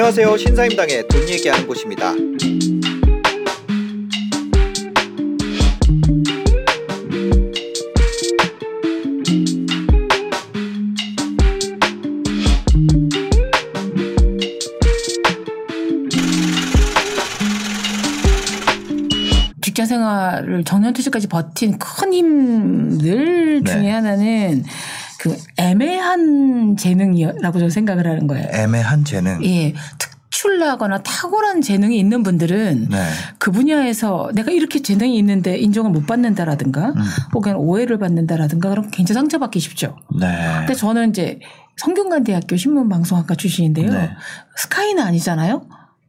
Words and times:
안녕하세요. 0.00 0.36
신사임당의 0.36 1.08
돈 1.08 1.28
얘기하는 1.28 1.66
곳입니다. 1.66 2.12
직장 19.60 19.84
생활을 19.84 20.62
정년 20.62 20.92
퇴직까지 20.92 21.26
버틴 21.26 21.76
큰 21.76 22.12
힘들 22.12 23.62
네. 23.64 23.72
중에 23.72 23.90
하나는 23.90 24.62
그 24.62 24.68
애매한 25.70 26.76
재능이라고 26.76 27.52
저는 27.58 27.70
생각을 27.70 28.06
하는 28.06 28.26
거예요. 28.26 28.48
애매한 28.52 29.04
재능. 29.04 29.44
예. 29.44 29.74
특출나거나 29.98 31.02
탁월한 31.02 31.62
재능이 31.62 31.98
있는 31.98 32.22
분들은 32.22 32.88
네. 32.90 33.08
그 33.38 33.50
분야에서 33.50 34.30
내가 34.34 34.50
이렇게 34.50 34.80
재능이 34.80 35.16
있는데 35.18 35.56
인정을 35.58 35.90
못 35.90 36.06
받는다라든가 36.06 36.88
음. 36.88 37.02
혹은 37.34 37.56
오해를 37.56 37.98
받는다라든가 37.98 38.68
그럼 38.70 38.88
굉장히 38.90 39.14
상처받기 39.14 39.58
쉽죠. 39.60 39.96
네. 40.18 40.26
근데 40.58 40.74
저는 40.74 41.10
이제 41.10 41.40
성균관대학교 41.76 42.56
신문방송학과 42.56 43.34
출신인데요. 43.34 43.92
네. 43.92 44.10
SKY는 44.56 45.02
아니잖아요. 45.02 45.62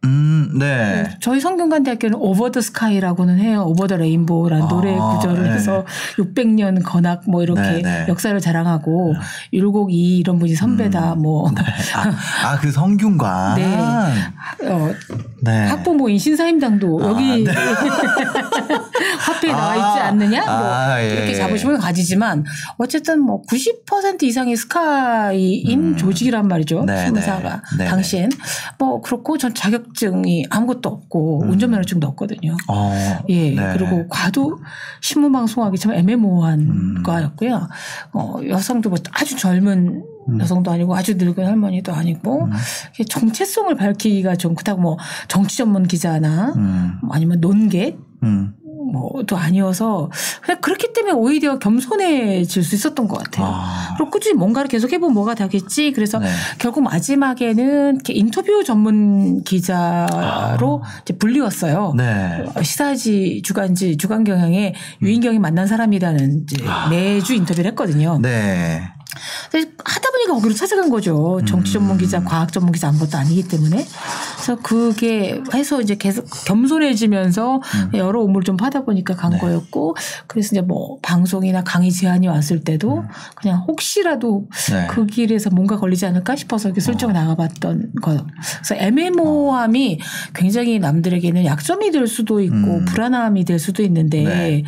음, 0.06 0.52
네. 0.58 1.10
저희 1.20 1.40
성균관대학교는 1.42 2.18
over 2.20 2.52
the 2.52 2.62
SKY라고는 2.62 3.40
해요. 3.40 3.66
over 3.68 3.88
the 3.88 3.98
rainbow라는 3.98 4.66
아, 4.66 4.68
노래 4.70 4.96
구절을 4.96 5.44
네. 5.44 5.52
해서 5.52 5.86
600년 6.18 6.82
건학 6.84 7.24
뭐 7.28 7.44
이렇게 7.44 7.62
네, 7.62 7.82
네. 7.82 8.06
역사를 8.08 8.40
자랑하고 8.40 9.16
율곡이 9.52 10.18
이런 10.18 10.40
분이 10.40 10.56
선배다 10.56 11.16
뭐 11.16 11.50
아, 11.96 12.48
아, 12.48 12.58
그 12.60 12.72
성균관. 12.72 13.56
네. 13.56 13.78
어, 14.70 14.94
네. 15.42 15.66
학부모인 15.68 16.18
신사임당도 16.18 17.00
아, 17.02 17.08
여기 17.10 17.44
네. 17.44 17.52
화폐에 19.20 19.52
나와 19.52 19.72
아, 19.72 19.76
있지 19.76 19.89
않느냐? 20.10 20.46
뭐 20.46 20.54
아, 20.54 21.02
예, 21.02 21.14
이렇게 21.14 21.30
예. 21.30 21.36
자부심을 21.36 21.78
가지지만 21.78 22.46
어쨌든 22.78 23.22
뭐 23.22 23.42
90% 23.44 24.24
이상의 24.24 24.56
스카이인 24.56 25.98
조직이란 25.98 26.48
말이죠. 26.48 26.82
음. 26.82 26.86
네, 26.86 27.06
신문사가 27.06 27.62
네. 27.78 27.84
네, 27.84 27.90
당시엔 27.90 28.30
뭐 28.78 29.02
그렇고 29.02 29.38
전 29.38 29.54
자격증이 29.54 30.46
아무것도 30.50 30.90
없고 30.90 31.46
운전면허증도 31.48 32.08
없거든요. 32.08 32.56
어, 32.68 33.24
예, 33.30 33.52
음. 33.52 33.56
네. 33.56 33.74
그리고 33.74 34.08
과도 34.08 34.60
신문 35.02 35.32
방송하기 35.32 35.78
참 35.78 35.94
애매모호한 35.94 36.60
음. 36.60 37.04
과였고요. 37.04 37.68
어, 38.14 38.40
여성도 38.48 38.90
뭐 38.90 38.98
아주 39.12 39.36
젊은 39.38 40.04
음. 40.30 40.40
여성도 40.40 40.72
아니고 40.72 40.96
아주 40.96 41.16
늙은 41.16 41.46
할머니도 41.46 41.94
아니고 41.94 42.50
이게 42.94 43.04
정체성을 43.04 43.74
밝히기가 43.76 44.36
좀 44.36 44.56
그렇다고 44.56 44.82
뭐 44.82 44.98
정치 45.28 45.58
전문 45.58 45.88
기자나 45.88 46.54
음, 46.56 47.00
뭐 47.02 47.16
아니면 47.16 47.40
논객 47.40 47.98
음. 48.24 48.54
뭐도 48.92 49.38
아니어서 49.38 50.10
그냥 50.42 50.62
그렇기 50.62 50.94
때문에 50.94 51.14
오히려 51.14 51.60
겸손해질 51.60 52.64
수 52.64 52.76
있었던 52.76 53.08
것 53.08 53.18
같아요. 53.18 53.46
아. 53.48 53.96
그리고 53.98 54.12
꾸준히 54.12 54.36
뭔가를 54.36 54.70
계속 54.70 54.92
해보면 54.92 55.14
뭐가 55.14 55.36
되겠지. 55.36 55.92
그래서 55.92 56.20
네. 56.20 56.30
결국 56.58 56.82
마지막에는 56.84 57.96
이렇게 57.96 58.14
인터뷰 58.14 58.64
전문 58.64 59.44
기자로 59.44 60.84
이제 61.02 61.18
불리웠어요. 61.18 61.94
아. 61.94 61.98
네. 61.98 62.46
어, 62.56 62.64
시사지 62.64 63.42
주간지 63.44 63.98
주간 63.98 64.24
경향에 64.24 64.74
유인경이 65.02 65.40
만난 65.40 65.68
사람이라는 65.68 66.44
이제 66.44 66.64
매주 66.90 67.34
인터뷰를 67.34 67.70
했거든요. 67.72 68.20
네. 68.22 68.84
하다 69.54 70.12
보니까 70.12 70.34
거기로 70.36 70.54
찾아간 70.54 70.90
거죠. 70.90 71.40
정치 71.48 71.74
전문 71.74 71.98
기자, 71.98 72.24
과학 72.24 72.52
전문 72.52 72.72
기자 72.72 72.90
아무것도 72.90 73.18
아니기 73.18 73.48
때문에. 73.48 73.86
그래서 74.36 74.56
그게 74.62 75.42
해서 75.54 75.82
이제 75.82 75.96
계속 75.96 76.26
겸손해지면서 76.46 77.62
여러 77.94 78.22
업무를 78.22 78.44
좀 78.44 78.58
하다 78.60 78.84
보니까 78.86 79.16
간 79.16 79.32
네. 79.32 79.38
거였고 79.40 79.96
그래서 80.28 80.50
이제 80.54 80.62
뭐 80.62 80.98
방송이나 81.02 81.64
강의 81.64 81.92
제안이 81.92 82.28
왔을 82.28 82.62
때도 82.64 83.04
그냥 83.36 83.64
혹시라도 83.68 84.48
네. 84.72 84.88
그 84.90 85.06
길에서 85.06 85.50
뭔가 85.50 85.78
걸리지 85.78 86.06
않을까 86.06 86.36
싶어서 86.36 86.70
이렇게 86.70 86.82
슬쩍 86.82 87.12
나가봤던 87.12 87.94
거. 88.02 88.26
그래서 88.58 88.76
애매모호함이 88.76 90.00
굉장히 90.34 90.80
남들에게는 90.80 91.46
약점이 91.46 91.92
될 91.92 92.08
수도 92.08 92.40
있고 92.42 92.56
음. 92.56 92.86
불안함이 92.86 93.46
될 93.46 93.60
수도 93.60 93.84
있는데 93.84 94.24
네. 94.24 94.64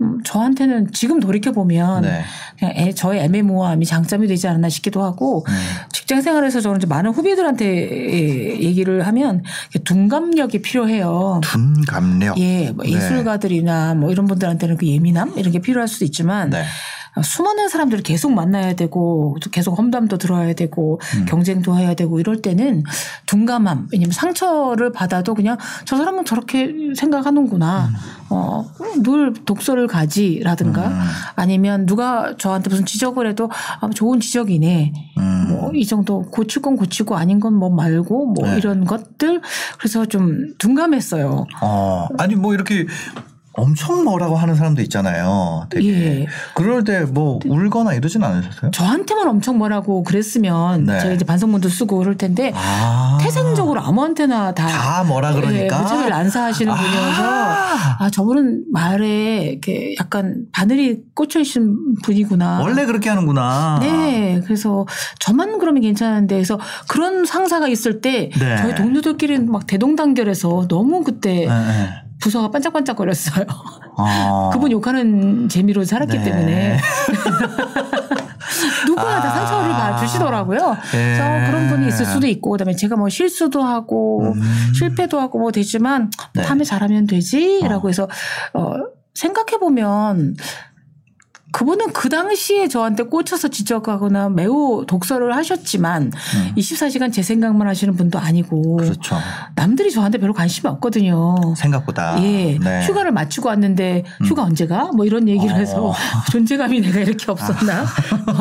음, 0.00 0.20
저한테는 0.24 0.92
지금 0.92 1.20
돌이켜 1.20 1.52
보면 1.52 2.02
네. 2.02 2.22
그냥 2.58 2.74
애- 2.76 2.92
저의 2.92 3.20
애매모호함이 3.24 3.84
장점이 3.96 4.26
되지 4.26 4.48
않았나 4.48 4.68
싶기도 4.68 5.02
하고 5.02 5.44
음. 5.48 5.54
직장 5.92 6.20
생활에서 6.20 6.60
저는 6.60 6.78
이제 6.78 6.86
많은 6.86 7.12
후배들한테 7.12 8.60
얘기를 8.60 9.06
하면 9.06 9.42
둔감력이 9.84 10.62
필요해요. 10.62 11.40
둔감력. 11.42 12.38
예, 12.38 12.70
뭐 12.72 12.84
네. 12.84 12.92
예술가들이나 12.92 13.94
뭐 13.94 14.10
이런 14.10 14.26
분들한테는 14.26 14.76
그 14.76 14.86
예민함 14.86 15.32
이런 15.36 15.52
게 15.52 15.60
필요할 15.60 15.88
수도 15.88 16.04
있지만 16.04 16.50
네. 16.50 16.64
수많은 17.22 17.68
사람들을 17.68 18.04
계속 18.04 18.32
만나야 18.32 18.74
되고 18.74 19.36
또 19.42 19.50
계속 19.50 19.76
험담도 19.76 20.18
들어야 20.18 20.52
되고 20.52 21.00
음. 21.16 21.24
경쟁도 21.26 21.76
해야 21.76 21.94
되고 21.94 22.20
이럴 22.20 22.40
때는 22.40 22.84
둔감함 23.26 23.88
왜냐면 23.92 24.12
상처를 24.12 24.92
받아도 24.92 25.34
그냥 25.34 25.56
저 25.84 25.96
사람은 25.96 26.24
저렇게 26.24 26.72
생각하는구나 26.96 27.86
음. 27.86 27.94
어, 28.30 28.64
늘 29.02 29.32
독서를 29.32 29.86
가지라든가 29.86 30.88
음. 30.88 31.00
아니면 31.34 31.86
누가 31.86 32.36
저한테 32.36 32.70
무슨 32.70 32.86
지적을 32.86 33.26
해도 33.28 33.50
아, 33.80 33.88
좋은 33.90 34.20
지적이네 34.20 34.92
음. 35.18 35.46
뭐이 35.48 35.86
정도 35.86 36.22
고칠 36.22 36.62
건 36.62 36.76
고치고 36.76 37.16
아닌 37.16 37.40
건 37.40 37.56
뭐 37.56 37.70
말고 37.70 38.26
뭐 38.26 38.46
네. 38.46 38.58
이런 38.58 38.84
것들 38.84 39.40
그래서 39.78 40.04
좀 40.04 40.54
둔감했어요. 40.58 41.46
어, 41.62 42.08
아니 42.18 42.34
뭐 42.34 42.54
이렇게 42.54 42.86
엄청 43.56 44.04
뭐라고 44.04 44.36
하는 44.36 44.54
사람도 44.54 44.82
있잖아요. 44.82 45.66
되게. 45.70 46.20
예. 46.22 46.26
그럴 46.54 46.84
때 46.84 47.04
뭐 47.06 47.38
울거나 47.46 47.94
이러진 47.94 48.22
않으셨어요? 48.24 48.70
저한테만 48.72 49.28
엄청 49.28 49.58
뭐라고 49.58 50.02
그랬으면 50.02 50.84
네. 50.84 50.98
제가 51.00 51.14
이제 51.14 51.24
반성문도 51.24 51.68
쓰고 51.68 51.98
그럴 51.98 52.16
텐데 52.16 52.52
아. 52.54 53.18
태생적으로 53.20 53.80
아무한테나 53.80 54.52
다, 54.54 54.66
다 54.66 55.04
뭐라 55.04 55.32
그러니까. 55.32 55.76
예, 55.78 55.82
무척을 55.82 56.08
난사하시는 56.10 56.72
아. 56.72 56.76
분이어서 56.76 57.22
아 57.98 58.10
저분은 58.10 58.64
말에 58.72 59.44
이렇게 59.44 59.94
약간 60.00 60.44
바늘이 60.52 61.02
꽂혀 61.14 61.40
있는 61.40 61.76
분이구나. 62.02 62.60
원래 62.60 62.84
그렇게 62.86 63.08
하는구나. 63.08 63.78
네, 63.80 64.40
그래서 64.44 64.86
저만 65.20 65.58
그러면 65.58 65.82
괜찮은데, 65.82 66.34
그래서 66.34 66.58
그런 66.88 67.24
상사가 67.24 67.68
있을 67.68 68.00
때 68.00 68.30
네. 68.38 68.56
저희 68.56 68.74
동료들끼리는 68.74 69.50
막 69.50 69.66
대동단결해서 69.66 70.66
너무 70.68 71.02
그때 71.04 71.46
네, 71.46 71.48
네. 71.48 71.88
부서가 72.26 72.50
반짝반짝거렸어요. 72.50 73.46
어. 73.96 74.50
그분 74.52 74.72
욕하는 74.72 75.48
재미로 75.48 75.84
살았기 75.84 76.18
네. 76.18 76.24
때문에 76.24 76.78
누구나 78.86 79.20
다 79.20 79.28
아. 79.28 79.34
상처를 79.34 79.70
다 79.70 79.96
주시더라고요. 79.96 80.76
네. 80.90 80.90
그래서 80.90 81.50
그런 81.50 81.68
분이 81.68 81.86
있을 81.86 82.04
수도 82.04 82.26
있고 82.26 82.50
그다음에 82.50 82.74
제가 82.74 82.96
뭐 82.96 83.08
실수도 83.08 83.62
하고 83.62 84.32
음. 84.34 84.42
실패도 84.74 85.20
하고 85.20 85.38
뭐 85.38 85.52
되지만 85.52 86.10
뭐 86.34 86.34
네. 86.34 86.42
다음에 86.42 86.64
잘하면 86.64 87.06
되지라고 87.06 87.86
어. 87.86 87.90
해서 87.90 88.08
어 88.54 88.72
생각해 89.14 89.58
보면 89.60 90.34
그분은 91.56 91.94
그 91.94 92.10
당시에 92.10 92.68
저한테 92.68 93.04
꽂혀서 93.04 93.48
지적하거나 93.48 94.28
매우 94.28 94.84
독서를 94.86 95.34
하셨지만 95.34 96.02
음. 96.02 96.54
24시간 96.54 97.10
제 97.10 97.22
생각만 97.22 97.66
하시는 97.66 97.96
분도 97.96 98.18
아니고 98.18 98.76
그렇죠. 98.76 99.16
남들이 99.54 99.90
저한테 99.90 100.18
별로 100.18 100.34
관심이 100.34 100.70
없거든요. 100.70 101.34
생각보다. 101.56 102.22
예. 102.22 102.58
네. 102.58 102.58
음. 102.58 102.82
휴가를 102.82 103.10
마치고 103.10 103.48
왔는데 103.48 104.04
휴가 104.26 104.42
언제 104.42 104.66
가? 104.66 104.90
뭐 104.92 105.06
이런 105.06 105.30
얘기를 105.30 105.54
어. 105.54 105.56
해서 105.56 105.94
존재감이 106.30 106.82
내가 106.82 107.00
이렇게 107.00 107.30
없었나? 107.32 107.86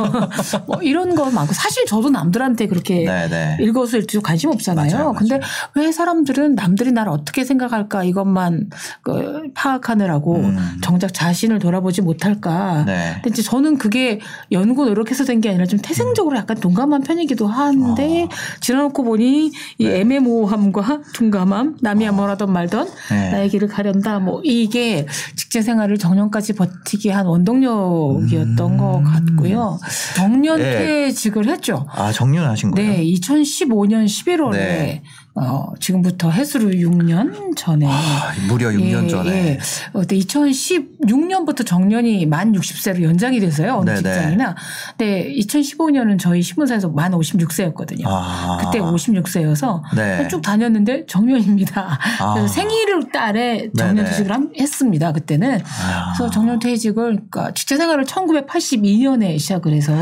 뭐 0.68 0.82
이런 0.82 1.16
거 1.16 1.32
많고 1.32 1.54
사실 1.54 1.86
저도 1.86 2.10
남들한테 2.10 2.68
그렇게 2.68 3.06
네, 3.06 3.30
네. 3.30 3.58
일거수일투 3.62 4.22
관심 4.24 4.50
없잖아요. 4.50 4.94
맞아요, 4.94 5.14
근데 5.14 5.38
맞아요. 5.38 5.52
왜 5.76 5.94
사람들은 5.94 6.56
남들이 6.56 6.92
나를 6.92 7.14
어떻게 7.14 7.46
생각할까 7.46 8.04
이것만 8.04 8.72
그 9.04 9.44
파악하느라고 9.54 10.36
음. 10.36 10.80
정작 10.82 11.14
자신을 11.14 11.60
돌아보지 11.60 12.02
못할까? 12.02 12.84
네. 12.86 13.05
근데 13.16 13.30
이제 13.30 13.42
저는 13.42 13.78
그게 13.78 14.20
연구 14.52 14.86
노력해서 14.86 15.24
된 15.24 15.36
게 15.36 15.50
아니라 15.50 15.66
좀 15.66 15.80
태생적으로 15.80 16.38
약간 16.38 16.58
동감한 16.58 17.02
편이기도 17.02 17.46
한데 17.48 18.24
어. 18.24 18.30
지나놓고 18.62 19.04
보니 19.04 19.52
이 19.78 19.84
네. 19.86 20.00
애매모호함과 20.00 21.02
둔감함, 21.14 21.78
남이 21.82 22.10
뭐라던 22.10 22.52
말던 22.52 22.90
네. 23.10 23.32
나의 23.32 23.50
길을 23.50 23.68
가련다. 23.68 24.20
뭐 24.20 24.42
이게 24.44 25.06
직장 25.36 25.62
생활을 25.62 25.98
정년까지 25.98 26.54
버티게 26.54 27.12
한 27.12 27.26
원동력이었던 27.26 28.72
음. 28.72 28.78
것 28.78 29.04
같고요. 29.04 29.78
정년 30.16 30.58
네. 30.60 30.78
퇴직을 30.80 31.48
했죠. 31.48 31.86
아, 31.92 32.12
정년하신 32.12 32.72
거예요? 32.72 32.92
네, 32.92 33.04
2015년 33.04 34.06
11월에 34.06 34.52
네. 34.54 35.04
어, 35.38 35.74
지금부터 35.82 36.30
해수로 36.32 36.70
6년 36.70 37.58
전에 37.58 37.86
아, 37.90 38.32
무려 38.48 38.70
6년 38.70 39.04
예, 39.04 39.08
전에. 39.10 39.32
예. 39.32 39.60
어, 39.92 40.00
그때 40.00 40.16
2016년부터 40.18 41.66
정년이 41.66 42.26
만 42.26 42.54
60세로 42.54 43.04
연장이 43.04 43.42
돼서요. 43.42 43.74
어느 43.82 43.90
네네. 43.90 43.98
직장이나. 43.98 44.56
근데 44.98 45.30
2015년은 45.38 46.20
저희 46.20 46.42
신문사에서 46.42 46.88
만 46.88 47.12
56세였거든요. 47.12 48.04
아. 48.06 48.60
그때 48.64 48.80
56세여서 48.80 49.82
네. 49.98 50.26
쭉 50.30 50.42
다녔는데 50.42 51.06
정년입니다. 51.08 52.00
아. 52.22 52.34
그래서 52.34 52.48
생일을 52.54 53.12
딸에 53.12 53.72
정년. 53.78 54.06
퇴직을 54.06 54.32
함- 54.32 54.52
했습니다. 54.58 55.12
그때는. 55.12 55.60
아. 55.66 56.14
그래서 56.16 56.32
정년 56.32 56.60
퇴직을 56.60 57.04
그러니까 57.30 57.54
직장 57.54 57.78
생활을 57.80 58.06
1982년에 58.06 59.38
시작을 59.38 59.74
해서 59.74 59.94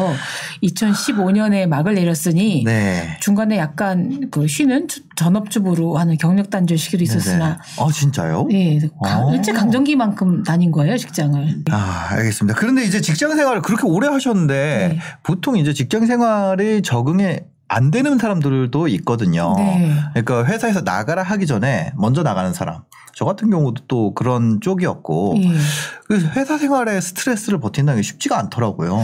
2015년에 0.61 1.65
막을 1.65 1.95
내렸으니 1.95 2.63
네. 2.65 3.17
중간에 3.19 3.57
약간 3.57 4.27
그 4.29 4.47
쉬는 4.47 4.87
주- 4.87 5.01
전업주부로 5.15 5.97
하는 5.97 6.17
경력 6.17 6.49
단절 6.49 6.77
시기도 6.77 7.03
있었으나 7.03 7.59
아 7.79 7.87
진짜요? 7.91 8.47
예, 8.51 8.79
가- 9.03 9.25
어. 9.25 9.33
일제 9.33 9.51
강점기만큼 9.51 10.43
다닌 10.43 10.71
거예요 10.71 10.97
직장을. 10.97 11.63
아, 11.71 12.07
알겠습니다. 12.11 12.57
그런데 12.57 12.83
이제 12.83 13.01
직장 13.01 13.35
생활을 13.35 13.61
그렇게 13.61 13.85
오래 13.85 14.07
하셨는데 14.07 14.53
네. 14.93 14.99
보통 15.23 15.57
이제 15.57 15.73
직장 15.73 16.05
생활에 16.05 16.81
적응이 16.81 17.37
안 17.67 17.89
되는 17.91 18.17
사람들도 18.17 18.87
있거든요. 18.89 19.53
네. 19.57 19.95
그러니까 20.13 20.45
회사에서 20.45 20.81
나가라 20.81 21.23
하기 21.23 21.47
전에 21.47 21.91
먼저 21.95 22.21
나가는 22.21 22.53
사람. 22.53 22.81
저 23.15 23.25
같은 23.25 23.49
경우도 23.49 23.83
또 23.87 24.13
그런 24.15 24.59
쪽이었고 24.61 25.35
예. 25.37 25.51
그래서 26.07 26.27
회사 26.35 26.57
생활에 26.57 26.99
스트레스를 26.99 27.59
버틴다는 27.59 28.01
게 28.01 28.03
쉽지가 28.07 28.37
않더라고요. 28.39 28.99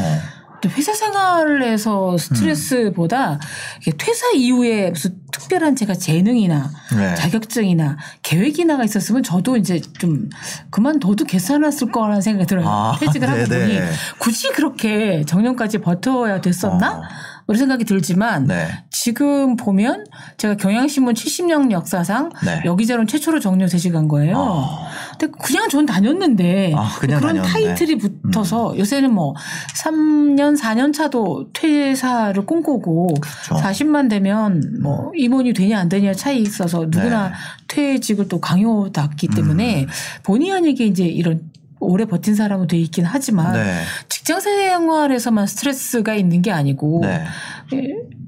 또 0.62 0.70
회사 0.70 0.94
생활에서 0.94 2.18
스트레스보다 2.18 3.40
이게 3.82 3.92
퇴사 3.98 4.32
이후에 4.36 4.90
무슨 4.92 5.20
특별한 5.32 5.76
제가 5.76 5.94
재능이나 5.96 6.72
네. 6.96 7.16
자격증이나 7.16 7.98
계획이나가 8.24 8.84
있었으면 8.84 9.24
저도 9.24 9.58
이제 9.58 9.80
좀 10.00 10.30
그만둬도 10.70 11.26
괜찮았을 11.26 11.92
거라는 11.92 12.22
생각이 12.22 12.48
들어요. 12.48 12.68
아, 12.68 12.98
퇴직을 13.00 13.30
하고. 13.30 13.46
보니 13.46 13.80
굳이 14.20 14.50
그렇게 14.50 15.24
정년까지 15.26 15.80
버텨야 15.80 16.42
됐었나? 16.42 16.98
어. 16.98 17.02
그런 17.46 17.58
생각이 17.58 17.84
들지만 17.84 18.46
네. 18.46 18.84
지금 19.10 19.56
보면 19.56 20.06
제가 20.38 20.56
경향신문 20.56 21.16
70년 21.16 21.72
역사상 21.72 22.30
네. 22.46 22.62
여기저런 22.64 23.08
최초로 23.08 23.40
정년 23.40 23.68
퇴직한 23.68 24.08
거예요. 24.08 24.38
아. 24.38 24.88
근데 25.18 25.34
그냥 25.42 25.68
전 25.68 25.88
다녔는데 25.88 26.74
아, 26.76 26.90
그냥 27.00 27.20
그런 27.20 27.38
다녔네. 27.38 27.40
음. 27.40 27.52
타이틀이 27.52 27.98
붙어서 27.98 28.78
요새는 28.78 29.12
뭐 29.12 29.34
3년 29.76 30.56
4년 30.60 30.94
차도 30.94 31.50
퇴사를 31.54 32.46
꿈꾸고 32.46 33.16
그렇죠. 33.20 33.56
40만 33.56 34.12
되면 34.12 34.62
뭐 34.80 35.12
임원이 35.16 35.54
되냐 35.54 35.80
안 35.80 35.90
되냐 35.90 36.14
차이 36.14 36.40
있어서 36.40 36.86
누구나 36.86 37.30
네. 37.30 37.34
퇴직을 37.68 38.28
또 38.28 38.40
강요받기 38.40 39.30
음. 39.32 39.34
때문에 39.34 39.88
본의 40.22 40.52
아니게 40.52 40.86
이제 40.86 41.06
이런 41.06 41.50
오래 41.80 42.06
버틴 42.06 42.36
사람은 42.36 42.68
돼 42.68 42.78
있긴 42.78 43.06
하지만 43.06 43.54
네. 43.54 43.82
직장 44.08 44.40
생활에서만 44.40 45.48
스트레스가 45.48 46.14
있는 46.14 46.44
게 46.44 46.52
아니고 46.52 47.02
네. 47.04 47.26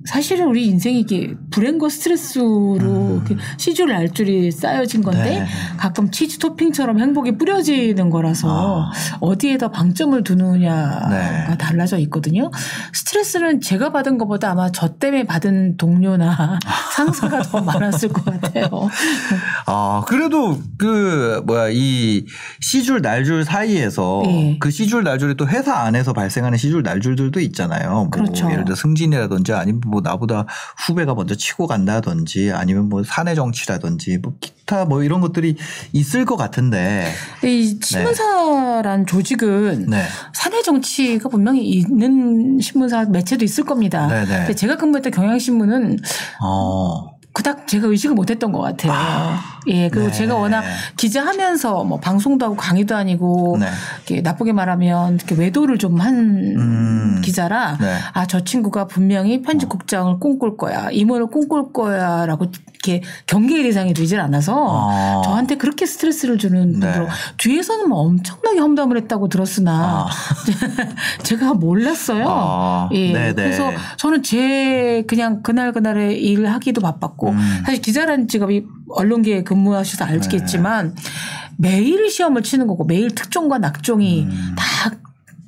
예, 0.02 0.06
사실은 0.06 0.48
우리 0.48 0.68
인생이 0.68 1.00
이게 1.02 1.36
불행과 1.52 1.90
스트레스로 1.90 2.78
이렇게 2.80 3.36
시줄 3.58 3.92
알줄이 3.92 4.52
쌓여진 4.52 5.02
건데 5.02 5.40
음. 5.40 5.44
네. 5.44 5.48
가끔 5.78 6.12
치즈 6.12 6.40
토핑처럼 6.40 7.00
행복이 7.00 7.38
뿌려지는 7.38 8.10
거라서 8.10 8.92
어디에다 9.20 9.70
방점을 9.70 10.24
두느냐가 10.24 11.06
아. 11.06 11.10
네. 11.10 11.58
달라져 11.58 11.98
있거든요. 12.00 12.52
스트레스는 12.94 13.62
제가 13.62 13.92
받은 13.92 14.18
것보다 14.18 14.52
아마 14.52 14.72
저 14.72 14.96
때문에 14.96 15.26
받은 15.26 15.78
동료나 15.78 16.60
상사가 16.96 17.42
더 17.42 17.62
많았을 17.62 18.10
것 18.10 18.26
같아요. 18.26 18.68
아, 19.66 20.04
그래도 20.08 20.60
그 20.78 21.42
뭐야 21.46 21.70
이 21.72 22.26
시줄 22.60 23.02
날줄 23.02 23.46
사이에서 23.46 24.24
예. 24.26 24.58
그 24.60 24.72
시줄 24.72 25.04
날줄이 25.04 25.36
또 25.36 25.48
회사 25.48 25.76
안에서 25.80 26.14
발생하는 26.14 26.58
시줄 26.58 26.84
날줄들도 26.84 27.40
있잖아요. 27.40 27.92
뭐 27.92 28.10
그렇죠. 28.10 28.50
예를 28.52 28.66
들어 28.66 28.76
승진이라든지 28.76 29.54
아니면 29.54 29.82
뭐 29.92 30.02
나보다 30.02 30.46
후배가 30.88 31.14
먼저 31.14 31.36
치고 31.36 31.68
간다든지 31.68 32.52
아니면 32.52 32.90
뭐 32.90 33.04
사내 33.04 33.36
정치라든지 33.36 34.18
뭐 34.18 34.34
기타 34.40 34.86
뭐 34.86 35.04
이런 35.04 35.22
것들이 35.22 35.58
있을 35.94 36.26
것 36.26 36.38
같은데. 36.38 37.12
이 37.44 37.78
신문사란 37.84 39.06
조직은 39.06 39.88
네. 39.90 40.04
사내 40.34 40.62
정치가 40.64 41.30
분명히 41.30 41.64
있는 41.68 42.60
신문사 42.60 43.06
매체도 43.06 43.46
있을 43.46 43.66
겁니다. 43.66 44.08
네네. 44.08 44.26
근데 44.26 44.56
제가 44.56 44.78
근무했던 44.78 45.12
경향신문은 45.12 46.00
어. 46.42 47.12
그닥 47.34 47.66
제가 47.68 47.88
의식을 47.88 48.14
못했던 48.14 48.52
것 48.52 48.60
같아요. 48.60 48.92
예, 49.68 49.90
그리고 49.90 50.08
네. 50.08 50.14
제가 50.14 50.36
워낙 50.36 50.64
기자하면서 50.98 51.84
뭐 51.84 52.00
방송도 52.00 52.46
하고 52.46 52.56
강의도 52.56 52.96
아니고 52.96 53.58
네. 53.60 53.68
이렇게 54.08 54.22
나쁘게 54.22 54.54
말하면 54.54 55.16
이렇게 55.16 55.36
외도를 55.36 55.78
좀한 55.78 56.16
음. 56.58 57.22
기자라 57.24 57.78
네. 57.80 57.96
아저 58.14 58.44
친구가 58.44 58.88
분명히 58.88 59.42
편집국장을 59.42 60.20
꿈꿀 60.20 60.58
거야 60.58 60.90
임원을 60.92 61.28
꿈꿀 61.28 61.74
거야라고 61.74 62.48
이렇게 62.84 63.04
경계의 63.28 63.64
대상이 63.64 63.94
되질 63.94 64.20
않아서 64.20 64.90
아. 64.90 65.22
저한테 65.24 65.56
그렇게 65.58 65.86
스트레스를 65.86 66.38
주는 66.38 66.80
네. 66.80 66.92
분들 66.92 67.08
뒤에서는 67.38 67.88
뭐 67.88 68.00
엄청나게 68.00 68.60
험담을 68.60 68.98
했다고 68.98 69.30
들었으나 69.30 70.08
아. 70.08 70.10
제가 71.24 71.54
몰랐어요. 71.54 72.26
아. 72.28 72.90
예. 72.94 73.14
네네. 73.14 73.34
그래서 73.34 73.72
저는 73.98 74.24
제 74.24 75.04
그냥 75.08 75.44
그날 75.44 75.72
그날의 75.72 76.22
일을 76.24 76.52
하기도 76.52 76.82
바빴고 76.82 77.30
음. 77.30 77.62
사실 77.66 77.82
기자라는 77.82 78.28
직업이 78.28 78.66
언론계에 78.94 79.44
근무하셔서 79.44 80.06
알겠지만 80.06 80.96
매일 81.58 82.10
시험을 82.10 82.44
치는 82.44 82.68
거고 82.68 82.86
매일 82.86 83.14
특종과 83.14 83.60
낙종이 83.60 84.28
다 84.56 84.92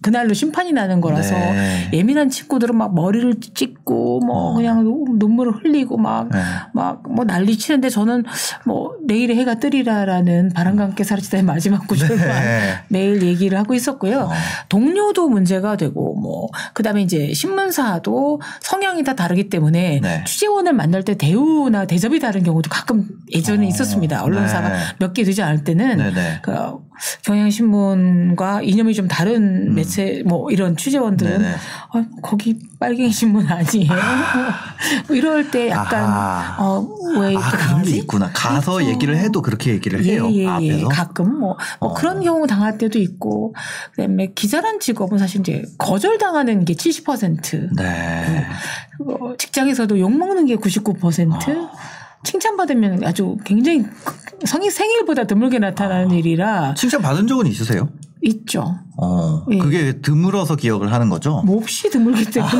그날로 0.04 0.34
심판이 0.34 0.74
나는 0.74 1.02
거라서 1.02 1.34
음. 1.34 1.40
네. 1.40 1.90
예민한 1.94 2.30
친구들은 2.30 2.78
막 2.78 2.94
머리를 2.94 3.40
찍고 3.40 4.20
뭐 4.20 4.52
어. 4.52 4.54
그냥 4.54 4.84
눈물을 5.18 5.54
흘리고 5.54 5.98
막 5.98 6.30
네. 6.30 6.40
막뭐 6.74 7.24
난리 7.26 7.58
치는데 7.58 7.90
저는 7.90 8.26
뭐 8.66 8.96
내일의 9.08 9.38
해가 9.38 9.56
뜨리라라는 9.56 10.52
바람과 10.54 10.84
함께 10.84 11.04
사라지다의 11.04 11.44
마지막 11.44 11.88
구절만 11.88 12.18
네. 12.18 12.74
매일 12.90 13.24
얘기를 13.24 13.58
하고 13.58 13.74
있었고요. 13.74 14.20
어. 14.20 14.32
동료도 14.68 15.30
문제가 15.30 15.78
되고 15.78 16.16
뭐 16.16 16.50
그다음에 16.74 17.02
이제 17.02 17.34
신문사도 17.34 18.42
성향이 18.60 19.04
다 19.04 19.16
다르기 19.16 19.50
때문에 19.50 20.02
네. 20.04 20.24
취재원을 20.26 20.74
만날 20.74 21.04
때 21.04 21.16
대우나 21.16 21.86
대접이 21.86 22.20
다른 22.20 22.44
경우도 22.44 22.70
가끔 22.70 23.08
예전에 23.32 23.66
어. 23.66 23.70
있었습니다. 23.70 24.24
언론사가 24.24 24.70
네. 24.70 24.76
몇개 25.00 25.24
되지 25.24 25.42
않을 25.42 25.64
때는 25.64 25.98
네네. 25.98 26.40
그 26.42 26.52
경향신문과 27.24 28.62
이념이 28.62 28.94
좀 28.94 29.08
다른 29.08 29.76
매체 29.76 30.24
뭐 30.26 30.52
이런 30.52 30.78
취재원들은 30.78 31.32
음. 31.36 31.42
네네. 31.42 31.56
어, 31.94 32.06
거기 32.22 32.60
빨갱이 32.80 33.12
신문 33.12 33.48
아니에요. 33.48 33.92
뭐 35.08 35.16
이럴 35.16 35.52
때 35.52 35.70
약간. 35.70 36.60
어왜 36.60 37.32
이렇게 37.32 37.46
아, 37.46 37.50
그런 37.52 37.84
게? 37.84 37.92
있구나. 37.98 38.32
가서 38.34 38.86
얘기를 38.86 39.18
해도 39.18 39.42
그렇게 39.42 39.72
얘기를 39.72 40.04
해요. 40.04 40.28
예, 40.30 40.36
예, 40.36 40.44
예. 40.44 40.48
앞에서. 40.48 40.88
가끔 40.90 41.40
뭐, 41.40 41.58
뭐 41.80 41.90
어. 41.90 41.94
그런 41.94 42.22
경우 42.24 42.48
당할 42.48 42.78
때도 42.78 43.00
있고 43.00 43.56
그다음에 43.96 44.32
기자란 44.34 44.80
직업은 44.80 45.18
사실 45.18 45.42
이제 45.42 45.64
거절당하는 45.78 46.66
게 46.66 46.74
70%. 46.74 47.76
네. 47.76 48.46
어, 49.00 49.34
직장에서도 49.38 50.00
욕 50.00 50.18
먹는 50.18 50.46
게 50.46 50.56
99%. 50.56 51.32
아. 51.34 52.03
칭찬받으면 52.24 53.04
아주 53.04 53.38
굉장히 53.46 53.86
성인 54.46 54.70
생일보다 54.72 55.26
드물게 55.26 55.60
나타나는 55.60 56.12
아. 56.12 56.14
일이라 56.14 56.74
칭찬 56.76 57.02
받은 57.02 57.28
적은 57.28 57.48
있으세요? 57.48 57.90
있죠. 58.26 58.80
어. 58.98 59.44
예. 59.52 59.58
그게 59.58 60.00
드물어서 60.02 60.56
기억을 60.56 60.94
하는 60.94 61.10
거죠? 61.10 61.42
몹시 61.46 61.90
드물기 61.90 62.26
때문에 62.32 62.52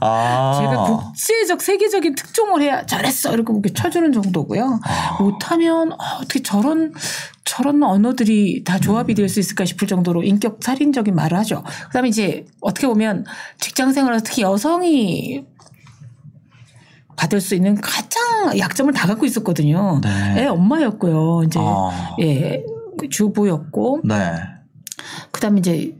아. 0.00 0.58
제가 0.60 0.84
국제적 0.84 1.60
세계적인 1.62 2.14
특종을 2.14 2.62
해야 2.62 2.86
잘했어 2.86 3.32
이렇게 3.32 3.52
이렇게 3.52 3.72
쳐주는 3.72 4.12
정도고요. 4.12 4.80
아. 4.84 5.16
못하면 5.20 5.92
어, 5.92 5.96
어떻게 6.20 6.42
저런 6.42 6.92
저런 7.44 7.82
언어들이 7.82 8.62
다 8.64 8.78
조합이 8.78 9.14
될 9.14 9.28
수 9.28 9.40
있을까 9.40 9.64
싶을 9.64 9.88
정도로 9.88 10.22
인격 10.22 10.58
살인적인 10.60 11.14
말을 11.14 11.36
하죠. 11.38 11.64
그다음에 11.86 12.08
이제 12.08 12.44
어떻게 12.60 12.86
보면 12.86 13.24
직장 13.58 13.92
생활에서 13.92 14.24
특히 14.24 14.42
여성이 14.42 15.44
받을 17.16 17.40
수 17.40 17.54
있는 17.54 17.80
가장 17.80 18.58
약점을 18.58 18.92
다 18.92 19.06
갖고 19.06 19.26
있었거든요. 19.26 20.00
네. 20.02 20.42
애 20.42 20.46
엄마였고요. 20.46 21.42
이제 21.44 21.58
아. 21.60 22.16
예 22.20 22.62
주부였고 23.10 24.00
네. 24.04 24.32
그다음에 25.30 25.58
이제 25.60 25.94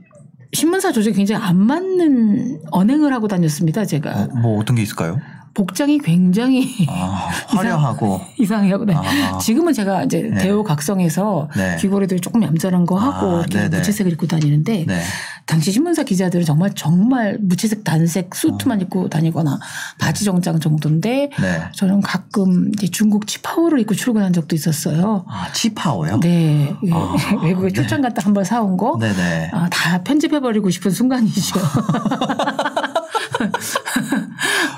신문사 0.53 0.91
조직이 0.91 1.17
굉장히 1.17 1.43
안 1.43 1.57
맞는 1.57 2.61
언행을 2.71 3.13
하고 3.13 3.27
다녔습니다. 3.27 3.85
제가 3.85 4.11
어, 4.11 4.27
뭐 4.37 4.59
어떤 4.59 4.75
게 4.75 4.83
있을까요? 4.83 5.17
복장이 5.55 5.99
굉장히 5.99 6.67
아, 6.89 7.29
화려하고. 7.49 8.21
이상하고 8.39 8.85
네. 8.85 8.93
아. 8.95 9.37
지금은 9.37 9.73
제가 9.73 10.03
이제 10.03 10.21
네. 10.21 10.41
대우 10.41 10.63
각성해서 10.63 11.49
네. 11.55 11.77
귀걸이들 11.79 12.19
조금 12.19 12.43
얌전한 12.43 12.85
거 12.85 12.97
하고 12.97 13.35
아, 13.35 13.39
이렇게 13.41 13.59
네네. 13.59 13.77
무채색을 13.77 14.11
입고 14.13 14.27
다니는데 14.27 14.85
네. 14.87 15.01
당시 15.45 15.71
신문사 15.71 16.03
기자들은 16.03 16.45
정말 16.45 16.71
정말 16.73 17.37
무채색 17.41 17.83
단색 17.83 18.33
수트만 18.33 18.79
입고 18.81 19.09
다니거나 19.09 19.59
바지 19.99 20.23
정장 20.25 20.59
정도인데 20.59 21.29
어. 21.37 21.41
네. 21.41 21.61
저는 21.75 22.01
가끔 22.01 22.71
이제 22.73 22.87
중국 22.87 23.27
치파오를 23.27 23.79
입고 23.81 23.93
출근한 23.95 24.31
적도 24.33 24.55
있었어요. 24.55 25.25
아, 25.27 25.51
치파오요? 25.51 26.19
네. 26.21 26.73
아, 26.91 27.15
외국에 27.43 27.71
출장 27.71 28.01
갔다 28.01 28.21
한 28.25 28.33
번 28.33 28.43
사온 28.43 28.77
거. 28.77 28.97
네네. 28.99 29.49
아, 29.53 29.69
다 29.69 30.01
편집해버리고 30.03 30.69
싶은 30.69 30.89
순간이죠. 30.91 31.59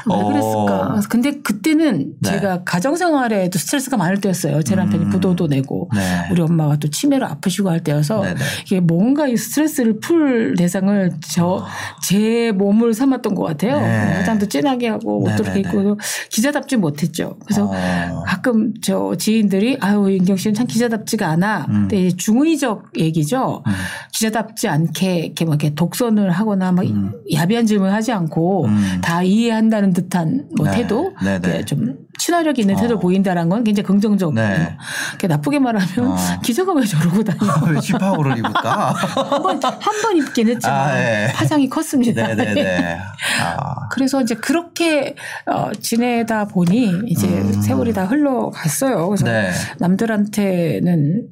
왜 0.08 0.16
어. 0.16 0.28
그랬을까? 0.28 1.02
근데 1.10 1.32
그때는 1.42 2.14
네. 2.20 2.30
제가 2.30 2.64
가정생활에도 2.64 3.58
스트레스가 3.58 3.98
많을 3.98 4.22
때였어요. 4.22 4.62
제 4.64 4.76
남편이 4.76 5.06
음. 5.06 5.10
부도도 5.10 5.48
내고 5.48 5.90
네. 5.94 6.28
우리 6.32 6.42
엄마가 6.42 6.78
또 6.78 6.90
치매로 6.90 7.26
아프시고 7.26 7.70
할 7.70 7.84
때여서 7.84 8.22
네네. 8.22 8.40
이게 8.66 8.80
뭔가 8.80 9.28
이 9.28 9.38
스트레스를 9.38 10.00
풀 10.00 10.56
대상을 10.58 11.12
저 11.34 11.66
제 12.08 12.52
몸을 12.52 12.94
삼았던 12.94 13.36
것 13.36 13.44
같아요. 13.44 13.78
아. 13.78 13.82
네. 13.82 14.14
화장도 14.14 14.48
진하게 14.48 14.90
하고 14.90 15.24
옷도 15.24 15.44
이렇게 15.44 15.62
네네네. 15.62 15.70
입고 15.70 15.98
기자답지 16.30 16.78
못했죠. 16.78 17.38
그래서 17.44 17.66
어. 17.66 18.24
가끔 18.26 18.74
저 18.82 19.16
지인들이 19.18 19.78
아유 19.82 20.10
인경 20.10 20.38
씨는 20.38 20.54
참 20.54 20.68
기자답지가 20.68 21.28
않아. 21.28 21.66
음. 21.70 21.88
근데 21.88 22.12
중의적 22.12 22.92
얘기죠. 22.98 23.64
음. 23.66 23.72
기자답지 24.14 24.68
않게 24.68 25.18
이렇게 25.18 25.46
막 25.46 25.62
이렇게 25.62 25.74
독선을 25.74 26.32
하거나 26.32 26.72
막 26.72 26.86
음. 26.86 27.12
야비한 27.34 27.66
질문을 27.66 27.94
하지 27.94 28.12
않고 28.12 28.45
음. 28.66 29.00
다 29.02 29.22
이해한다는 29.24 29.94
듯한 29.94 30.46
뭐 30.58 30.68
네. 30.68 30.78
태도, 30.78 31.14
네네. 31.24 31.48
이렇게 31.48 31.66
좀 31.66 31.96
친화력 32.18 32.60
있는 32.60 32.76
어. 32.76 32.78
태도를 32.78 33.00
보인다는 33.00 33.50
건 33.50 33.64
굉장히 33.64 33.86
긍정적이에요. 33.88 34.48
네. 34.48 34.78
이렇게 35.12 35.28
나쁘게 35.28 35.60
말하면 35.60 36.12
어. 36.12 36.16
기자가 36.44 36.74
왜 36.74 36.86
저러고 36.86 37.24
다녀? 37.24 37.40
왜 37.72 37.80
치파오를 37.80 38.38
입을까? 38.40 38.92
한번 38.94 39.60
한 39.64 40.02
번 40.04 40.18
입긴 40.18 40.48
했지만 40.50 40.76
아, 40.90 40.98
예. 41.00 41.28
파장이 41.34 41.68
컸습니다. 41.70 42.28
네네네. 42.36 42.98
아. 43.42 43.88
그래서 43.90 44.22
이제 44.22 44.36
그렇게 44.36 45.16
어, 45.46 45.72
지내다 45.80 46.46
보니 46.46 47.02
이제 47.08 47.28
음. 47.28 47.62
세월이 47.62 47.94
다 47.94 48.06
흘러갔어요. 48.06 49.08
그래서 49.08 49.26
네. 49.26 49.52
남들한테는 49.80 51.24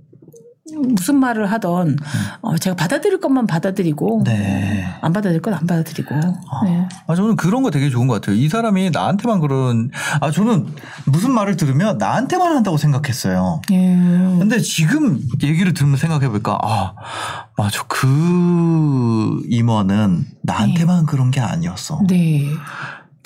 무슨 0.75 1.15
말을 1.19 1.51
하던 1.51 1.97
어, 2.41 2.57
제가 2.57 2.75
받아들일 2.75 3.19
것만 3.19 3.47
받아들이고 3.47 4.23
네. 4.25 4.85
안 5.01 5.13
받아들일 5.13 5.41
건 5.41 5.53
안 5.53 5.67
받아들이고 5.67 6.15
네. 6.65 6.87
아, 7.07 7.15
저는 7.15 7.35
그런 7.35 7.61
거 7.63 7.69
되게 7.69 7.89
좋은 7.89 8.07
것 8.07 8.15
같아요. 8.15 8.35
이 8.35 8.49
사람이 8.49 8.89
나한테만 8.89 9.39
그런, 9.39 9.91
아, 10.19 10.31
저는 10.31 10.65
무슨 11.05 11.31
말을 11.31 11.57
들으면 11.57 11.97
나한테만 11.99 12.55
한다고 12.55 12.77
생각했어요. 12.77 13.61
예. 13.71 13.77
근데 14.39 14.59
지금 14.59 15.21
얘기를 15.43 15.73
들으면 15.73 15.97
생각해 15.97 16.27
볼까, 16.29 16.57
아, 16.63 16.93
맞아. 17.55 17.83
그 17.87 19.41
임원은 19.49 20.25
나한테만 20.41 21.05
그런 21.05 21.29
게 21.31 21.39
아니었어. 21.39 22.01
네. 22.07 22.45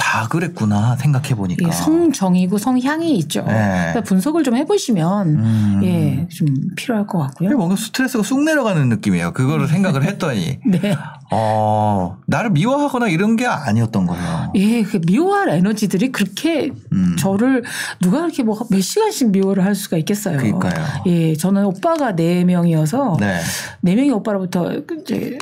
다 0.07 0.25
그랬구나, 0.29 0.95
생각해 0.95 1.35
보니까. 1.35 1.67
이게 1.67 1.71
성정이고 1.71 2.57
성향이 2.57 3.17
있죠. 3.17 3.41
네. 3.41 3.51
그러니까 3.53 4.01
분석을 4.03 4.43
좀 4.43 4.55
해보시면 4.55 5.27
음. 5.27 5.81
예, 5.83 6.27
좀 6.29 6.47
필요할 6.77 7.05
것 7.07 7.17
같고요. 7.19 7.57
뭔가 7.57 7.75
스트레스가 7.75 8.23
쑥 8.23 8.41
내려가는 8.43 8.87
느낌이에요. 8.87 9.33
그거를 9.33 9.67
생각을 9.67 10.03
했더니, 10.05 10.59
네. 10.65 10.95
어, 11.29 12.17
나를 12.25 12.51
미워하거나 12.51 13.09
이런 13.09 13.35
게 13.35 13.45
아니었던 13.45 14.07
거예요. 14.07 14.53
예, 14.55 14.81
그 14.83 15.01
미워할 15.05 15.49
에너지들이 15.49 16.13
그렇게 16.13 16.71
음. 16.93 17.17
저를 17.19 17.63
누가 17.99 18.19
이렇게 18.19 18.43
뭐 18.43 18.57
몇 18.69 18.81
시간씩 18.81 19.31
미워를 19.31 19.65
할 19.65 19.75
수가 19.75 19.97
있겠어요. 19.97 20.37
그러니까요. 20.37 20.85
예, 21.07 21.35
저는 21.35 21.65
오빠가 21.65 22.15
네 22.15 22.45
명이어서 22.45 23.17
네. 23.19 23.39
네 23.81 23.95
명의 23.95 24.11
오빠로부터 24.11 24.71
이제 25.01 25.37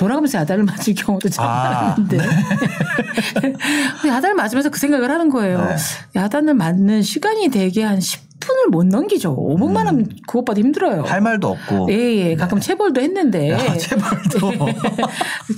돌아가면서 0.00 0.38
야단을 0.38 0.64
맞을 0.64 0.94
경우도 0.94 1.28
참 1.28 1.44
아, 1.46 1.94
많은데 1.98 2.16
야단을 4.08 4.34
맞으면서 4.34 4.70
그 4.70 4.78
생각을 4.78 5.10
하는 5.10 5.28
거예요. 5.28 5.62
네. 5.62 5.76
야단을 6.16 6.54
맞는 6.54 7.02
시간이 7.02 7.50
되게 7.50 7.82
한 7.82 7.98
10분을 7.98 8.70
못 8.70 8.86
넘기죠. 8.86 9.36
5분만 9.36 9.84
하면 9.84 10.08
그 10.26 10.38
오빠도 10.38 10.58
힘들어요. 10.58 11.00
음. 11.00 11.04
할 11.04 11.20
말도 11.20 11.48
없고. 11.48 11.88
예, 11.90 12.30
예. 12.30 12.34
가끔 12.34 12.60
체벌도 12.60 13.02
했는데. 13.02 13.52
아, 13.52 13.76
제발도. 13.76 14.40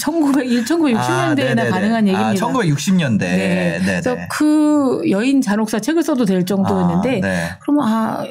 1900, 0.00 0.66
1960년대에나 0.66 1.70
가능한 1.70 2.08
얘기입니다. 2.08 2.28
아, 2.28 2.34
1960년대. 2.34 3.18
네. 3.18 3.36
네. 3.36 3.78
네. 3.78 4.00
그래서 4.00 4.16
그 4.28 5.02
여인 5.10 5.40
잔혹사 5.40 5.78
책을 5.78 6.02
써도 6.02 6.24
될 6.24 6.44
정도였는데 6.44 7.18
아, 7.18 7.20
네. 7.20 7.48
그러면 7.60 7.86
아, 7.86 8.26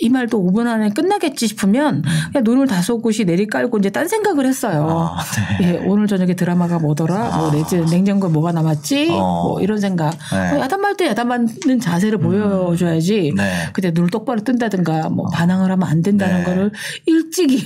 이 0.00 0.08
말도 0.08 0.42
5분 0.44 0.66
안에 0.66 0.90
끝나겠지 0.90 1.46
싶으면 1.46 2.02
그냥 2.32 2.42
눈을 2.44 2.66
다소곳이 2.66 3.24
내리깔고 3.24 3.78
이제 3.78 3.90
딴 3.90 4.08
생각을 4.08 4.44
했어요. 4.44 5.14
아, 5.16 5.22
네. 5.60 5.74
예, 5.74 5.76
오늘 5.86 6.08
저녁에 6.08 6.34
드라마가 6.34 6.80
뭐더라? 6.80 7.36
뭐 7.36 7.50
내지 7.52 7.76
냉장고에 7.80 8.28
뭐가 8.30 8.50
남았지? 8.52 9.08
어. 9.12 9.48
뭐 9.48 9.60
이런 9.60 9.78
생각. 9.78 10.10
네. 10.32 10.52
어, 10.52 10.60
야단 10.60 10.80
말 10.80 10.94
때 10.96 11.06
야단 11.08 11.26
맞는 11.28 11.80
자세를 11.80 12.18
보여줘야지. 12.18 13.32
네. 13.36 13.68
그때 13.72 13.90
눈을 13.92 14.10
똑바로 14.10 14.40
뜬다든가 14.42 15.08
뭐 15.10 15.28
반항을 15.32 15.70
하면 15.70 15.88
안 15.88 16.02
된다는 16.02 16.38
네. 16.38 16.44
거를 16.44 16.70
일찍이 17.06 17.64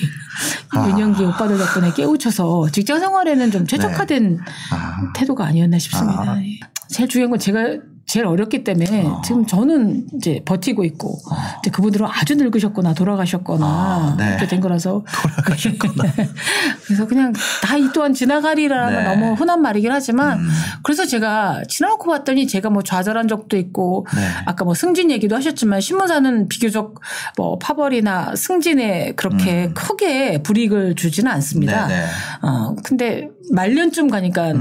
아. 0.74 0.88
윤영기 0.88 1.24
오빠들 1.24 1.58
덕분에 1.58 1.92
깨우쳐서 1.94 2.68
직장 2.72 3.00
생활에는 3.00 3.50
좀 3.50 3.66
최적화된 3.66 4.38
아. 4.72 5.12
태도가 5.14 5.44
아니었나 5.46 5.78
싶습니다. 5.78 6.32
아. 6.32 6.42
예. 6.42 6.58
제일 6.88 7.06
중요한 7.08 7.30
건 7.30 7.38
제가 7.38 7.76
제일 8.08 8.26
어렸기 8.26 8.64
때문에 8.64 9.06
어. 9.06 9.22
지금 9.24 9.46
저는 9.46 10.06
이제 10.16 10.42
버티고 10.44 10.84
있고 10.84 11.18
이제 11.60 11.70
그분들은 11.70 12.06
아주 12.08 12.34
늙으셨거나 12.34 12.94
돌아가셨거나 12.94 13.66
아, 13.66 14.14
네. 14.18 14.26
그렇게 14.26 14.46
된 14.46 14.60
거라서 14.60 15.04
그래서 16.86 17.06
그냥 17.06 17.32
다 17.62 17.78
이 17.78 17.88
또한 17.94 18.12
지나가리라는 18.12 18.98
네. 18.98 19.04
너무 19.04 19.34
흔한 19.34 19.62
말이긴 19.62 19.92
하지만 19.92 20.38
음. 20.38 20.48
그래서 20.82 21.06
제가 21.06 21.62
지나놓고 21.68 22.10
봤더니 22.10 22.46
제가 22.46 22.70
뭐 22.70 22.82
좌절한 22.82 23.28
적도 23.28 23.56
있고 23.56 24.06
네. 24.14 24.20
아까 24.46 24.64
뭐 24.64 24.74
승진 24.74 25.10
얘기도 25.10 25.36
하셨지만 25.36 25.80
신문사는 25.80 26.48
비교적 26.48 27.00
뭐 27.36 27.58
파벌이나 27.58 28.34
승진에 28.34 29.12
그렇게 29.16 29.70
크게 29.74 30.42
불이익을 30.42 30.96
주지는 30.96 31.30
않습니다. 31.32 31.84
음. 31.84 31.88
네네. 31.88 32.06
어, 32.42 32.74
근데 32.82 33.28
말년쯤 33.52 34.08
가니까 34.08 34.54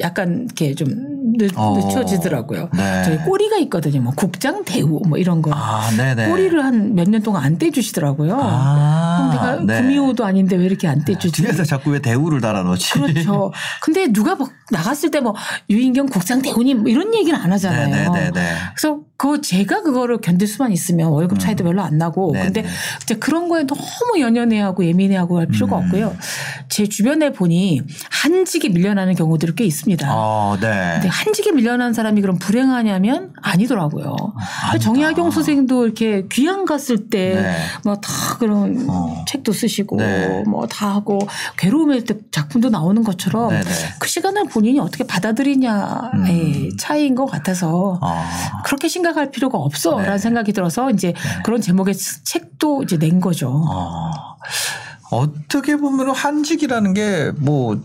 약간 0.00 0.44
이렇게 0.46 0.74
좀 0.74 0.88
늦, 1.36 1.52
음. 1.52 1.58
어. 1.58 1.76
늦춰지더라고요. 1.78 2.68
네. 2.74 3.02
저희 3.04 3.18
꼬리가 3.18 3.56
있거든요. 3.58 4.00
뭐 4.02 4.12
국장 4.16 4.64
대우 4.64 5.00
뭐 5.06 5.18
이런 5.18 5.42
거. 5.42 5.50
아, 5.54 5.90
네네. 5.96 6.28
꼬리를 6.28 6.62
한 6.64 6.94
몇 6.94 7.08
년 7.08 7.22
동안 7.22 7.42
안 7.44 7.58
떼주시더라고요. 7.58 8.38
아, 8.40 9.11
내가 9.32 9.56
네. 9.64 9.80
구미호도 9.80 10.24
아닌데 10.24 10.56
왜 10.56 10.66
이렇게 10.66 10.86
안 10.88 11.02
떼주지? 11.04 11.42
뒤에서 11.42 11.64
자꾸 11.64 11.90
왜 11.90 12.00
대우를 12.00 12.40
달아놓지? 12.40 12.92
그렇죠. 12.92 13.50
근데 13.80 14.12
누가 14.12 14.34
막 14.36 14.50
나갔을 14.70 15.10
때 15.10 15.22
뭐 15.22 15.34
유인경 15.70 16.06
국장 16.06 16.42
대우님 16.42 16.80
뭐 16.82 16.90
이런 16.90 17.14
얘기는 17.14 17.38
안 17.38 17.52
하잖아요. 17.52 18.10
네네네네. 18.10 18.56
그래서 18.74 19.00
그 19.16 19.40
제가 19.40 19.82
그거를 19.82 20.18
견딜 20.20 20.48
수만 20.48 20.72
있으면 20.72 21.10
월급 21.10 21.38
차이도 21.38 21.62
별로 21.62 21.80
안 21.82 21.96
나고 21.96 22.30
음. 22.30 22.32
네네. 22.32 22.44
근데 22.46 22.64
이제 23.02 23.14
그런 23.14 23.48
거에 23.48 23.62
너무 23.64 24.18
연연해하고 24.18 24.84
예민해하고 24.84 25.38
할 25.38 25.46
필요가 25.46 25.78
음. 25.78 25.84
없고요. 25.84 26.16
제 26.68 26.86
주변에 26.88 27.30
보니 27.32 27.82
한직에 28.10 28.68
밀려나는 28.70 29.14
경우들이 29.14 29.54
꽤 29.54 29.64
있습니다. 29.64 30.08
어, 30.10 30.56
네. 30.60 30.90
근데 30.94 31.08
한직에 31.08 31.52
밀려난 31.52 31.92
사람이 31.92 32.20
그럼 32.20 32.38
불행하냐면 32.38 33.32
아니더라고요. 33.40 34.16
정약용 34.80 35.30
선생도 35.30 35.84
이렇게 35.84 36.26
귀향 36.32 36.64
갔을 36.64 37.08
때 37.08 37.34
네. 37.34 37.56
뭐다 37.84 38.38
그런 38.38 38.86
어. 38.88 39.21
책도 39.26 39.52
쓰시고 39.52 39.96
네. 39.96 40.42
뭐다 40.46 40.94
하고 40.94 41.18
괴로움의 41.56 42.04
때 42.04 42.16
작품도 42.30 42.70
나오는 42.70 43.02
것처럼 43.02 43.50
네네. 43.50 43.64
그 43.98 44.08
시간을 44.08 44.44
본인이 44.44 44.80
어떻게 44.80 45.04
받아들이냐의 45.04 46.10
음. 46.14 46.76
차이인 46.78 47.14
것 47.14 47.26
같아서 47.26 47.98
아, 48.00 48.62
그렇게 48.64 48.88
심각할 48.88 49.30
필요가 49.30 49.58
없어라는 49.58 50.12
네. 50.12 50.18
생각이 50.18 50.52
들어서 50.52 50.90
이제 50.90 51.12
그런 51.44 51.60
제목의 51.60 51.94
책도 51.94 52.84
이제 52.84 52.98
낸 52.98 53.20
거죠. 53.20 53.64
아. 53.68 54.36
어떻게 55.10 55.76
보면 55.76 56.10
한직이라는 56.10 56.94
게 56.94 57.32
뭐 57.38 57.80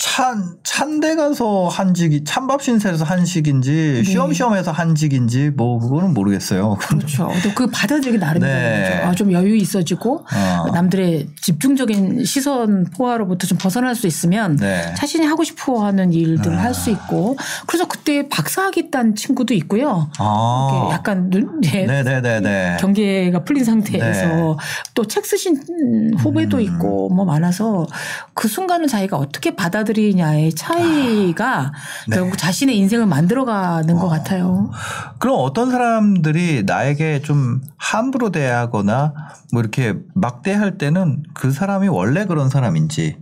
찬, 0.00 0.56
찬데 0.64 1.14
가서 1.16 1.68
한직이, 1.68 2.24
찬밥 2.24 2.62
신세에서 2.62 3.04
한식인지, 3.04 4.02
쉬엄쉬엄해서 4.02 4.72
한직인지, 4.72 5.50
뭐, 5.50 5.78
그거는 5.78 6.14
모르겠어요. 6.14 6.78
그렇죠. 6.80 7.28
또 7.42 7.50
그 7.54 7.66
받아들이기 7.66 8.16
나름이죠. 8.16 8.46
네. 8.46 9.02
아, 9.04 9.12
좀 9.12 9.32
여유 9.32 9.54
있어지고 9.54 10.24
어. 10.32 10.70
남들의 10.72 11.28
집중적인 11.42 12.24
시선 12.24 12.86
포화로부터 12.96 13.46
좀 13.46 13.58
벗어날 13.58 13.94
수 13.94 14.06
있으면 14.06 14.56
네. 14.56 14.94
자신이 14.96 15.26
하고 15.26 15.44
싶어 15.44 15.84
하는 15.84 16.10
일들을 16.14 16.56
아. 16.56 16.62
할수 16.62 16.90
있고 16.90 17.36
그래서 17.66 17.86
그때 17.86 18.28
박사학위 18.30 18.90
딴 18.90 19.14
친구도 19.14 19.52
있고요. 19.54 20.10
아. 20.18 20.88
약간 20.92 21.28
눈, 21.28 21.60
예, 21.74 21.84
네네네네. 21.84 22.78
경계가 22.80 23.44
풀린 23.44 23.64
상태에서 23.64 24.26
네. 24.26 24.56
또책 24.94 25.26
쓰신 25.26 26.14
후배도 26.16 26.56
음. 26.56 26.62
있고 26.62 27.10
뭐 27.10 27.26
많아서 27.26 27.86
그 28.32 28.48
순간을 28.48 28.86
자기가 28.86 29.18
어떻게 29.18 29.54
받아들 29.54 29.89
이느냐에 29.98 30.40
것이냐의 30.40 30.54
차이가 30.54 31.72
네. 32.08 32.16
결국 32.16 32.36
자신의 32.36 32.76
인생을 32.76 33.06
만들어가는 33.06 33.94
것 33.96 34.08
같아요. 34.08 34.70
그럼 35.18 35.36
어떤 35.40 35.70
사람들이 35.70 36.64
나에게 36.64 37.22
좀 37.22 37.60
함부로 37.76 38.30
대하거나 38.30 39.14
뭐 39.52 39.60
이렇게 39.60 39.94
막대할 40.14 40.78
때는 40.78 41.22
그 41.34 41.50
사람이 41.50 41.88
원래 41.88 42.26
그런 42.26 42.48
사람인지 42.48 43.16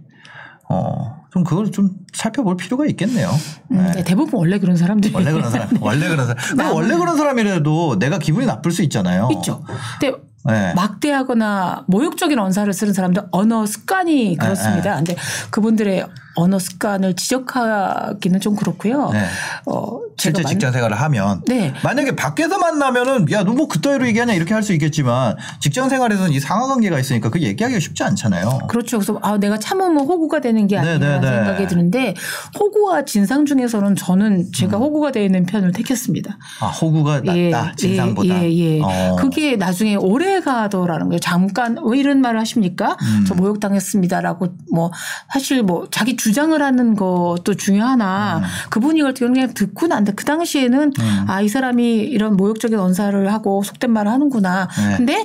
어, 0.71 1.17
좀 1.33 1.45
그걸 1.45 1.71
좀 1.71 1.91
살펴볼 2.13 2.57
필요가 2.57 2.85
있겠네요. 2.87 3.31
음, 3.73 3.93
네. 3.95 4.05
대부분 4.05 4.39
원래 4.39 4.59
그런 4.59 4.77
사람들이 4.77 5.15
원래 5.15 5.33
그런 5.33 5.51
사람, 5.51 5.69
원래 5.81 6.09
그런 6.09 6.27
사람. 6.27 6.75
원래 6.75 6.97
그런 6.97 7.17
사람이라도 7.17 7.99
내가 7.99 8.19
기분이 8.19 8.47
나쁠 8.47 8.73
수 8.73 8.83
있잖아요. 8.83 9.29
있죠. 9.33 9.63
근데 9.99 10.17
네. 10.45 10.73
막대하거나 10.75 11.85
모욕적인 11.89 12.39
언사를 12.39 12.73
쓰는 12.73 12.93
사람들 12.93 13.25
언어 13.31 13.67
습관이 13.67 14.37
그렇습니다. 14.37 14.97
근데 14.97 15.17
그분들의 15.51 16.07
언어 16.39 16.59
습관을 16.59 17.15
지적하기는 17.17 18.41
좀 18.41 18.55
그렇고요. 18.55 19.11
네. 19.11 19.25
어, 19.67 19.99
실제 20.17 20.43
직장 20.45 20.73
생활을 20.73 21.01
하면 21.01 21.43
네. 21.47 21.73
만약에 21.83 22.15
밖에서 22.17 22.59
만나면은 22.59 23.31
야 23.33 23.43
너 23.43 23.53
뭐 23.55 23.67
그따위로 23.69 24.07
얘기하냐 24.09 24.35
이렇게 24.35 24.55
할 24.55 24.63
수 24.63 24.73
있겠지만 24.73 25.37
직장 25.61 25.89
생활에서는 25.89 26.33
이 26.33 26.41
상하 26.41 26.67
관계가 26.67 26.99
있으니까 26.99 27.31
그 27.31 27.41
얘기하기가 27.41 27.81
쉽지 27.81 28.03
않잖아요. 28.05 28.67
그렇죠. 28.69 28.99
그래서 28.99 29.19
아 29.23 29.37
내가 29.39 29.59
참으면 29.59 29.97
호구가 30.05 30.41
되는 30.41 30.67
게 30.67 30.81
네, 30.81 30.93
아니라 30.93 30.99
네, 30.99 31.21
네. 31.21 31.37
생각이 31.37 31.67
드는데 31.67 32.15
호구와 32.59 33.05
진상 33.05 33.47
중에서는 33.47 33.97
저는 33.97 34.53
제가 34.53 34.77
호구가 34.77 35.13
되어 35.13 35.23
있는 35.25 35.47
편을 35.47 35.73
택했습니다. 35.73 36.39
아 36.61 36.67
호구가 36.67 37.21
낫다 37.21 37.73
진상보다. 37.77 38.43
예, 38.43 38.53
예. 38.53 38.81
어. 38.83 39.17
그게 39.19 39.57
나중에 39.57 39.95
오래 39.97 40.41
가더라는 40.41 41.09
거예요. 41.09 41.19
잠깐 41.21 41.79
왜 41.85 41.99
이런 41.99 42.21
말을 42.21 42.39
하십니까? 42.41 42.97
음. 43.01 43.25
저 43.27 43.35
모욕당했습니다라고 43.35 44.49
뭐 44.73 44.91
사실 45.33 45.63
뭐 45.63 45.87
자기 45.91 46.17
주 46.17 46.28
장을 46.33 46.61
하는 46.61 46.95
것도 46.95 47.55
중요하나 47.55 48.39
음. 48.39 48.43
그분이 48.71 49.01
이걸 49.01 49.15
그냥 49.15 49.53
듣고 49.55 49.87
난데 49.87 50.13
그 50.13 50.25
당시에는 50.25 50.93
아이 51.27 51.49
사람이 51.49 51.97
이런 51.99 52.37
모욕적인 52.37 52.79
언사를 52.79 53.33
하고 53.33 53.63
속된 53.63 53.91
말을 53.93 54.11
하는구나. 54.11 54.69
네. 54.91 54.97
근데 54.97 55.25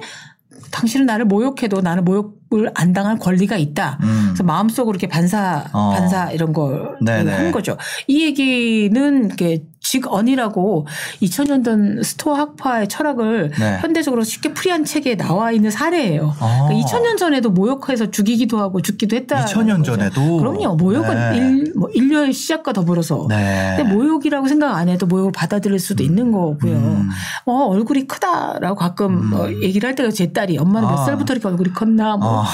당신은 0.71 1.05
나를 1.05 1.25
모욕해도 1.25 1.81
나는 1.81 2.03
모욕을 2.03 2.71
안 2.73 2.93
당할 2.93 3.17
권리가 3.19 3.57
있다. 3.57 3.99
음. 4.01 4.21
그래서 4.27 4.43
마음속으로 4.43 4.95
이렇게 4.95 5.07
반사 5.07 5.65
어. 5.71 5.91
반사 5.91 6.31
이런 6.31 6.51
걸 6.51 6.97
네네. 6.99 7.31
하는 7.31 7.51
거죠. 7.51 7.77
이 8.07 8.23
얘기는 8.23 9.25
이렇게 9.25 9.63
직언이라고 9.93 10.87
2000년 11.21 12.03
스토아 12.03 12.33
학파의 12.33 12.87
철학을 12.87 13.51
네. 13.59 13.77
현대적으로 13.79 14.23
쉽게 14.23 14.53
풀이한 14.53 14.85
책에 14.85 15.15
나와 15.15 15.51
있는 15.51 15.69
사례예요. 15.69 16.33
아. 16.39 16.65
그러니까 16.67 16.87
2000년 16.87 17.17
전에도 17.17 17.51
모욕해서 17.51 18.09
죽이기도 18.09 18.59
하고 18.59 18.81
죽기도 18.81 19.15
했다. 19.15 19.45
2000년 19.45 19.83
전에도 19.83 20.37
그럼요. 20.37 20.75
모욕은 20.75 21.15
네. 21.15 21.37
일, 21.37 21.73
뭐 21.75 21.89
인류의 21.93 22.33
시작과 22.33 22.73
더불어서. 22.73 23.27
네. 23.29 23.75
근데 23.77 23.93
모욕이라고 23.93 24.47
생각 24.47 24.75
안 24.75 24.89
해도 24.89 25.05
모욕을 25.05 25.31
받아들일 25.31 25.77
수도 25.79 26.03
있는 26.03 26.31
거고요. 26.31 26.73
음. 26.73 27.09
어, 27.45 27.67
얼굴이 27.67 28.07
크다라고 28.07 28.75
가끔 28.75 29.29
뭐 29.29 29.51
얘기를 29.61 29.87
할 29.87 29.95
때가 29.95 30.09
제 30.09 30.33
딸이 30.33 30.57
엄마는 30.57 30.87
몇 30.87 30.99
아. 30.99 31.05
살부터 31.05 31.33
이렇게 31.33 31.47
얼굴이 31.47 31.71
컸나 31.73 32.17
뭐. 32.17 32.43
아. 32.43 32.47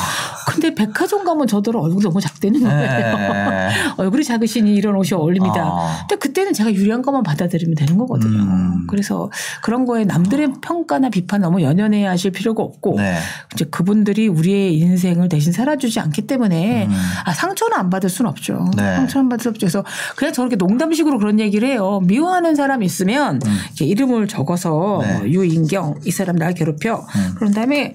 근데 0.49 0.73
백화점 0.75 1.23
가면 1.23 1.47
저더러 1.47 1.79
얼굴이 1.79 2.03
너무 2.03 2.19
거예요. 2.19 3.17
네. 3.17 3.69
얼굴이 3.97 4.23
작으시니 4.23 4.73
이런 4.73 4.95
옷이 4.95 5.13
어울립니다. 5.13 5.61
아. 5.63 5.97
근데 6.01 6.15
그때는 6.17 6.53
제가 6.53 6.73
유리한 6.73 7.01
것만 7.01 7.23
받아들이면 7.29 7.75
되는 7.75 7.97
거거든요. 7.97 8.39
음. 8.39 8.87
그래서 8.87 9.29
그런 9.61 9.85
거에 9.85 10.03
남들의 10.05 10.53
평가나 10.61 11.09
비판 11.09 11.41
너무 11.41 11.61
연연해 11.61 12.05
하실 12.05 12.31
필요가 12.31 12.63
없고 12.63 12.95
네. 12.97 13.17
이제 13.53 13.65
그분들이 13.65 14.27
우리의 14.27 14.77
인생을 14.77 15.29
대신 15.29 15.51
살아주지 15.53 15.99
않기 15.99 16.23
때문에 16.23 16.87
음. 16.87 16.91
아, 17.25 17.33
상처는 17.33 17.77
안 17.77 17.89
받을 17.89 18.09
수는 18.09 18.29
없죠. 18.29 18.71
네. 18.75 18.95
상처는 18.95 19.29
받을 19.29 19.43
수 19.43 19.49
없죠. 19.49 19.59
그래서 19.65 19.83
그냥 20.15 20.33
저렇게 20.33 20.55
농담식으로 20.55 21.19
그런 21.19 21.39
얘기를 21.39 21.67
해요. 21.67 22.01
미워하는 22.03 22.55
사람 22.55 22.81
있으면 22.83 23.39
이렇게 23.67 23.85
이름을 23.85 24.27
적어서 24.27 24.99
음. 24.99 25.01
네. 25.01 25.13
음. 25.13 25.17
뭐 25.19 25.29
유인경 25.29 25.99
이 26.05 26.11
사람 26.11 26.35
날 26.35 26.53
괴롭혀. 26.53 27.05
그런 27.35 27.51
다음에 27.53 27.93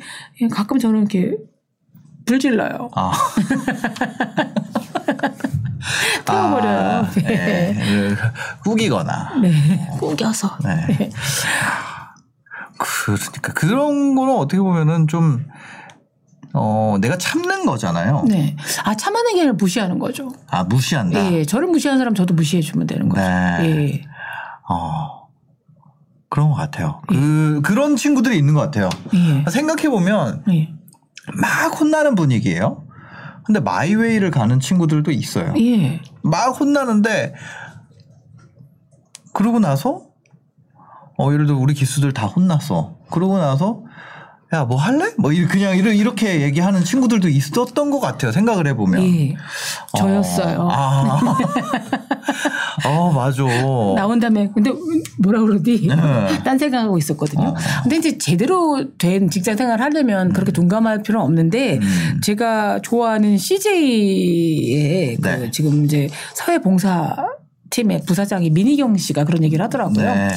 가끔 0.50 0.78
저는 0.78 1.00
이렇게 1.00 1.36
불질러요. 2.26 2.90
아. 2.94 3.12
태워버려요. 6.24 6.78
아, 6.78 7.10
네. 7.10 8.14
꾸기거나. 8.62 9.34
네. 9.42 9.88
꾸겨서. 9.98 10.58
네. 10.64 11.10
그러니까 12.78 13.52
그런 13.54 14.14
거는 14.14 14.34
어떻게 14.36 14.60
보면은 14.60 15.06
좀 15.08 15.46
어, 16.52 16.96
내가 17.00 17.18
참는 17.18 17.66
거잖아요. 17.66 18.24
네. 18.28 18.56
아, 18.84 18.94
참아내는 18.94 19.34
게 19.34 19.40
아니라 19.40 19.54
무시하는 19.54 19.98
거죠. 19.98 20.32
아, 20.48 20.62
무시한다. 20.64 21.32
예. 21.32 21.44
저를 21.44 21.66
무시하는 21.66 21.98
사람 21.98 22.14
저도 22.14 22.34
무시해주면 22.34 22.86
되는 22.86 23.08
거죠. 23.08 23.20
네. 23.22 23.58
예. 23.62 24.02
어. 24.68 25.24
그런 26.30 26.50
것 26.50 26.54
같아요. 26.56 27.00
그, 27.06 27.60
그런 27.62 27.96
친구들이 27.96 28.36
있는 28.36 28.54
것 28.54 28.60
같아요. 28.60 28.88
예. 29.14 29.44
생각해보면 29.50 30.44
예. 30.50 30.72
막 31.32 31.80
혼나는 31.80 32.14
분위기예요. 32.14 32.83
근데 33.44 33.60
마이웨이를 33.60 34.30
가는 34.30 34.58
친구들도 34.58 35.10
있어요. 35.10 35.54
예. 35.58 36.00
막 36.22 36.58
혼나는데 36.58 37.34
그러고 39.32 39.58
나서 39.58 40.06
어 41.18 41.32
예를 41.32 41.46
들어 41.46 41.58
우리 41.58 41.74
기수들 41.74 42.12
다 42.12 42.26
혼났어. 42.26 42.96
그러고 43.10 43.38
나서 43.38 43.82
야 44.52 44.64
뭐 44.64 44.76
할래? 44.76 45.12
뭐 45.18 45.32
이- 45.32 45.46
그냥 45.46 45.76
이렇게, 45.76 45.96
이렇게 45.96 46.40
얘기하는 46.42 46.84
친구들도 46.84 47.28
있었던 47.28 47.90
것 47.90 47.98
같아요. 48.00 48.30
생각을 48.30 48.66
해보면. 48.68 49.02
예. 49.02 49.34
저였어요. 49.98 50.60
어, 50.60 50.68
아. 50.70 51.20
어 52.86 53.12
맞아. 53.12 53.42
나온 53.96 54.20
다음에 54.20 54.50
근데 54.54 54.70
뭐라 55.18 55.40
그러디? 55.40 55.88
네. 55.88 55.94
딴 56.44 56.58
생각하고 56.58 56.98
있었거든요. 56.98 57.48
어. 57.48 57.54
근데 57.82 57.96
이제 57.96 58.18
제대로 58.18 58.84
된 58.98 59.28
직장 59.30 59.56
생활 59.56 59.80
하려면 59.80 60.32
그렇게 60.32 60.52
동감할 60.52 61.02
필요는 61.02 61.24
없는데 61.24 61.78
음. 61.82 62.20
제가 62.22 62.80
좋아하는 62.82 63.38
CJ의 63.38 65.16
그 65.16 65.28
네. 65.28 65.50
지금 65.50 65.84
이제 65.84 66.08
사회봉사 66.34 67.16
팀의 67.70 68.02
부사장이 68.06 68.50
민희경 68.50 68.96
씨가 68.96 69.24
그런 69.24 69.42
얘기를 69.42 69.64
하더라고요. 69.64 70.04
네. 70.14 70.28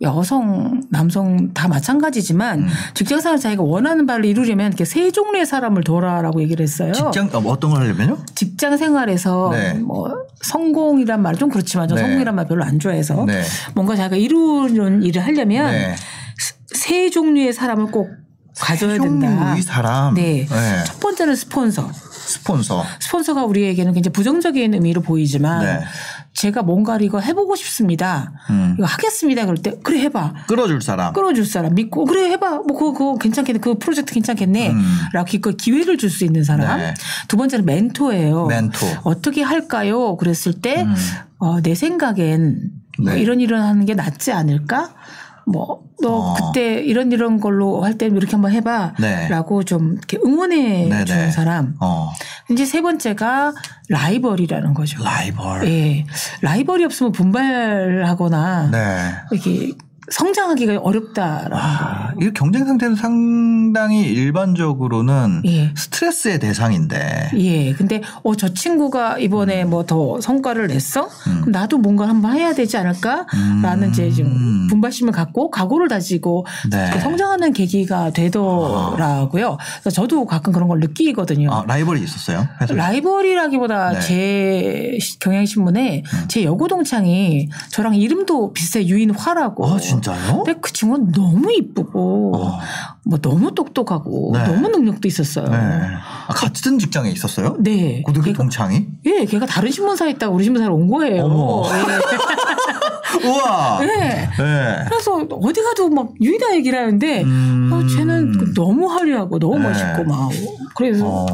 여성, 0.00 0.80
남성 0.90 1.52
다 1.54 1.68
마찬가지지만 1.68 2.60
음. 2.60 2.68
직장생활 2.94 3.38
자기가 3.38 3.62
원하는 3.62 4.04
바를 4.06 4.24
이루려면 4.24 4.68
이렇게 4.68 4.84
세 4.84 5.10
종류의 5.12 5.46
사람을 5.46 5.84
둬라라고 5.84 6.42
얘기를 6.42 6.62
했어요. 6.64 6.92
직장 6.92 7.30
어, 7.32 7.38
어떤 7.50 7.70
걸 7.70 7.82
하려면요? 7.82 8.18
직장 8.34 8.76
생활에서 8.76 9.50
네. 9.52 9.74
뭐 9.74 10.12
성공이란 10.40 11.22
말 11.22 11.36
좀 11.36 11.48
그렇지만 11.50 11.88
저 11.88 11.94
네. 11.94 12.02
성공이란 12.02 12.34
말 12.34 12.46
별로 12.46 12.64
안 12.64 12.78
좋아해서 12.78 13.24
네. 13.26 13.42
뭔가 13.74 13.94
자기가 13.96 14.16
이루는 14.16 15.02
일을 15.02 15.24
하려면 15.24 15.70
네. 15.70 15.94
세 16.66 17.10
종류의 17.10 17.52
사람을 17.52 17.86
꼭 17.92 18.10
가져야 18.58 18.98
된다. 18.98 19.28
종류의 19.28 19.62
사람. 19.62 20.14
네. 20.14 20.46
네. 20.48 20.84
첫 20.84 21.00
번째는 21.00 21.34
스폰서. 21.36 21.90
스폰서. 21.92 22.84
스폰서가 23.00 23.44
우리에게는 23.44 23.92
굉장히 23.94 24.12
부정적인 24.12 24.74
의미로 24.74 25.00
보이지만 25.00 25.64
네. 25.64 25.80
제가 26.42 26.62
뭔가를 26.64 27.06
이거 27.06 27.20
해보고 27.20 27.54
싶습니다. 27.54 28.32
음. 28.50 28.74
이거 28.76 28.84
하겠습니다. 28.84 29.44
그럴 29.44 29.58
때 29.58 29.74
그래 29.84 30.00
해봐. 30.00 30.34
끌어줄 30.48 30.82
사람. 30.82 31.12
끌어줄 31.12 31.46
사람 31.46 31.76
믿고 31.76 32.04
그래 32.04 32.30
해봐. 32.30 32.62
뭐 32.66 32.76
그거, 32.76 32.92
그거 32.92 33.14
괜찮겠네. 33.16 33.60
그 33.60 33.78
프로젝트 33.78 34.12
괜찮겠네. 34.12 34.70
음. 34.72 34.82
라고 35.12 35.26
기껏 35.26 35.56
기회를 35.56 35.98
줄 35.98 36.10
수 36.10 36.24
있는 36.24 36.42
사람. 36.42 36.78
네. 36.78 36.94
두 37.28 37.36
번째는 37.36 37.64
멘토예요. 37.64 38.46
멘토. 38.46 38.86
어떻게 39.04 39.42
할까요? 39.42 40.16
그랬을 40.16 40.60
때, 40.60 40.82
음. 40.82 40.94
어, 41.38 41.60
내 41.60 41.76
생각엔 41.76 42.70
뭐 42.98 43.12
네. 43.14 43.20
이런 43.20 43.40
이런 43.40 43.62
하는 43.62 43.86
게 43.86 43.94
낫지 43.94 44.32
않을까? 44.32 44.94
뭐, 45.46 45.82
너 46.00 46.08
어. 46.08 46.34
그때 46.34 46.80
이런 46.82 47.10
이런 47.12 47.40
걸로 47.40 47.82
할 47.84 47.94
때 47.98 48.06
이렇게 48.06 48.30
한번 48.32 48.52
해봐. 48.52 48.94
네. 49.00 49.28
라고 49.28 49.62
좀 49.64 49.92
이렇게 49.94 50.18
응원해 50.24 50.88
네네. 50.88 51.04
주는 51.04 51.30
사람. 51.30 51.74
어. 51.80 52.10
이제 52.50 52.64
세 52.64 52.80
번째가 52.82 53.52
라이벌이라는 53.88 54.74
거죠. 54.74 55.02
라이벌. 55.04 55.68
예. 55.68 56.06
라이벌이 56.40 56.84
없으면 56.84 57.12
분발하거나 57.12 58.70
네. 58.70 59.12
이렇게 59.30 59.72
성장하기가 60.10 60.80
어렵다라는. 60.80 61.52
아, 61.56 62.12
이 62.20 62.30
경쟁 62.34 62.64
상태는 62.64 62.96
상당히 62.96 64.02
일반적으로는 64.02 65.42
예. 65.46 65.72
스트레스의 65.76 66.38
대상인데. 66.40 67.30
예. 67.36 67.72
근데 67.74 68.02
어 68.24 68.32
저 68.34 68.52
친구가 68.52 69.18
이번에 69.18 69.64
뭐더 69.64 70.20
성과를 70.20 70.66
냈어? 70.66 71.08
그럼 71.24 71.52
나도 71.52 71.78
뭔가 71.78 72.08
한번 72.08 72.34
해야 72.36 72.52
되지 72.54 72.76
않을까? 72.76 73.26
라는 73.62 73.90
이제 73.90 74.10
좀 74.10 74.66
분발심을 74.68 75.12
갖고 75.12 75.50
각오를 75.50 75.86
다지고 75.88 76.44
네. 76.70 76.90
성장하는 76.98 77.52
계기가 77.52 78.10
되더라고요. 78.10 79.58
그래서 79.80 79.90
저도 79.90 80.24
가끔 80.26 80.52
그런 80.52 80.68
걸 80.68 80.80
느끼거든요. 80.80 81.52
아, 81.52 81.64
라이벌이 81.66 82.02
있었어요? 82.02 82.48
회사에? 82.60 82.76
라이벌이라기보다 82.76 83.90
네. 83.92 83.96
음. 83.96 84.00
제 84.00 84.98
시- 85.00 85.18
경향신문에 85.20 86.02
제 86.28 86.42
여고 86.44 86.66
동창이 86.66 87.48
저랑 87.70 87.94
이름도 87.94 88.52
비슷해 88.54 88.86
유인화라고. 88.86 89.66
아, 89.66 89.78
진짜요? 89.92 90.42
근데 90.44 90.58
그 90.60 90.72
친구는 90.72 91.12
너무 91.12 91.52
이쁘고 91.52 92.36
어. 92.36 92.58
뭐 93.04 93.18
너무 93.18 93.54
똑똑하고 93.54 94.30
네. 94.34 94.44
너무 94.44 94.68
능력도 94.68 95.06
있었어요. 95.08 95.46
네. 95.48 95.56
아, 95.56 96.32
같은 96.32 96.78
직장에 96.78 97.10
있었어요? 97.10 97.56
네. 97.60 98.02
고등교 98.02 98.26
걔가, 98.26 98.38
동창이? 98.38 98.86
예, 99.06 99.24
걔가 99.24 99.46
다른 99.46 99.70
신문사에 99.70 100.10
있다가 100.10 100.32
우리 100.32 100.44
신문사로 100.44 100.74
온 100.74 100.88
거예요. 100.88 101.24
어머. 101.24 101.62
우와. 103.24 103.80
예. 103.82 103.86
네. 103.86 104.30
네. 104.38 104.84
그래서 104.88 105.26
어디 105.30 105.62
가도 105.62 105.88
막 105.90 106.12
유이다 106.20 106.54
얘기를 106.56 106.78
하는데 106.78 107.22
음. 107.22 107.70
어, 107.72 107.86
쟤는 107.86 108.38
그 108.38 108.54
너무 108.54 108.86
화려하고 108.86 109.38
너무 109.38 109.58
네. 109.58 109.68
멋있고 109.68 110.04
막 110.04 110.30
그래서 110.74 111.06
어. 111.06 111.26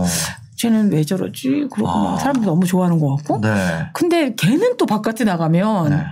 쟤는 0.57 0.93
왜 0.93 1.05
저러지? 1.05 1.69
그러고 1.73 1.89
아. 1.89 2.03
막 2.03 2.21
사람들 2.21 2.45
너무 2.45 2.67
좋아하는 2.67 2.99
것 2.99 3.17
같고. 3.17 3.41
네. 3.41 3.87
근데 3.95 4.35
걔는 4.35 4.77
또 4.77 4.87
바깥에 4.87 5.25
나가면 5.25 5.91
네. 5.91 6.05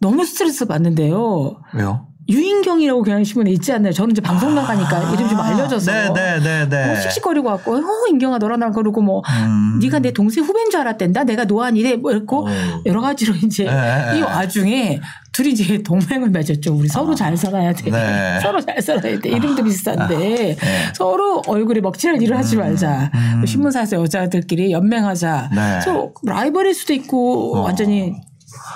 너무 0.00 0.24
스트레스 0.24 0.64
받는데요. 0.66 1.56
왜요? 1.74 2.06
유인경이라고 2.28 3.02
그냥 3.02 3.24
신문에 3.24 3.50
있지 3.50 3.72
않나요? 3.72 3.92
저는 3.92 4.12
이제 4.12 4.20
방송 4.20 4.54
나가니까 4.54 5.12
이름 5.12 5.28
좀 5.28 5.40
알려져서 5.40 5.90
아. 5.90 6.12
네네네네. 6.12 6.86
뭐 6.86 6.96
씩씩거리고 7.00 7.48
왔고, 7.48 7.74
어 7.74 7.80
인경아 8.08 8.38
너랑 8.38 8.60
나랑 8.60 8.72
그러고 8.72 9.02
뭐 9.02 9.22
음. 9.28 9.80
네가 9.80 9.98
내 9.98 10.12
동생 10.12 10.44
후배인 10.44 10.70
줄 10.70 10.80
알았댄다. 10.80 11.24
내가 11.24 11.44
노안이래 11.44 11.96
뭐 11.96 12.12
이랬고 12.12 12.46
어. 12.46 12.50
여러 12.86 13.00
가지로 13.00 13.34
이제 13.34 13.64
네, 13.64 14.12
이 14.16 14.20
네. 14.20 14.22
와중에 14.22 15.00
둘이 15.32 15.50
이제 15.50 15.82
동맹을 15.82 16.30
맺었죠. 16.30 16.72
우리 16.74 16.88
서로 16.88 17.14
잘 17.14 17.36
살아야 17.36 17.72
돼. 17.72 17.90
네. 17.90 18.38
서로 18.42 18.60
잘 18.60 18.80
살아야 18.80 19.18
돼. 19.18 19.28
이름도 19.28 19.64
비슷한데 19.64 20.16
네. 20.16 20.56
서로 20.94 21.42
얼굴에 21.46 21.80
먹칠할 21.80 22.22
일을 22.22 22.36
하지 22.36 22.56
말자. 22.56 23.10
음. 23.12 23.46
신문사에서 23.46 23.96
여자들끼리 23.96 24.70
연맹하자. 24.70 25.50
네. 25.54 25.80
서로 25.80 26.14
라이벌일 26.24 26.74
수도 26.74 26.92
있고 26.92 27.56
어. 27.56 27.62
완전히 27.62 28.14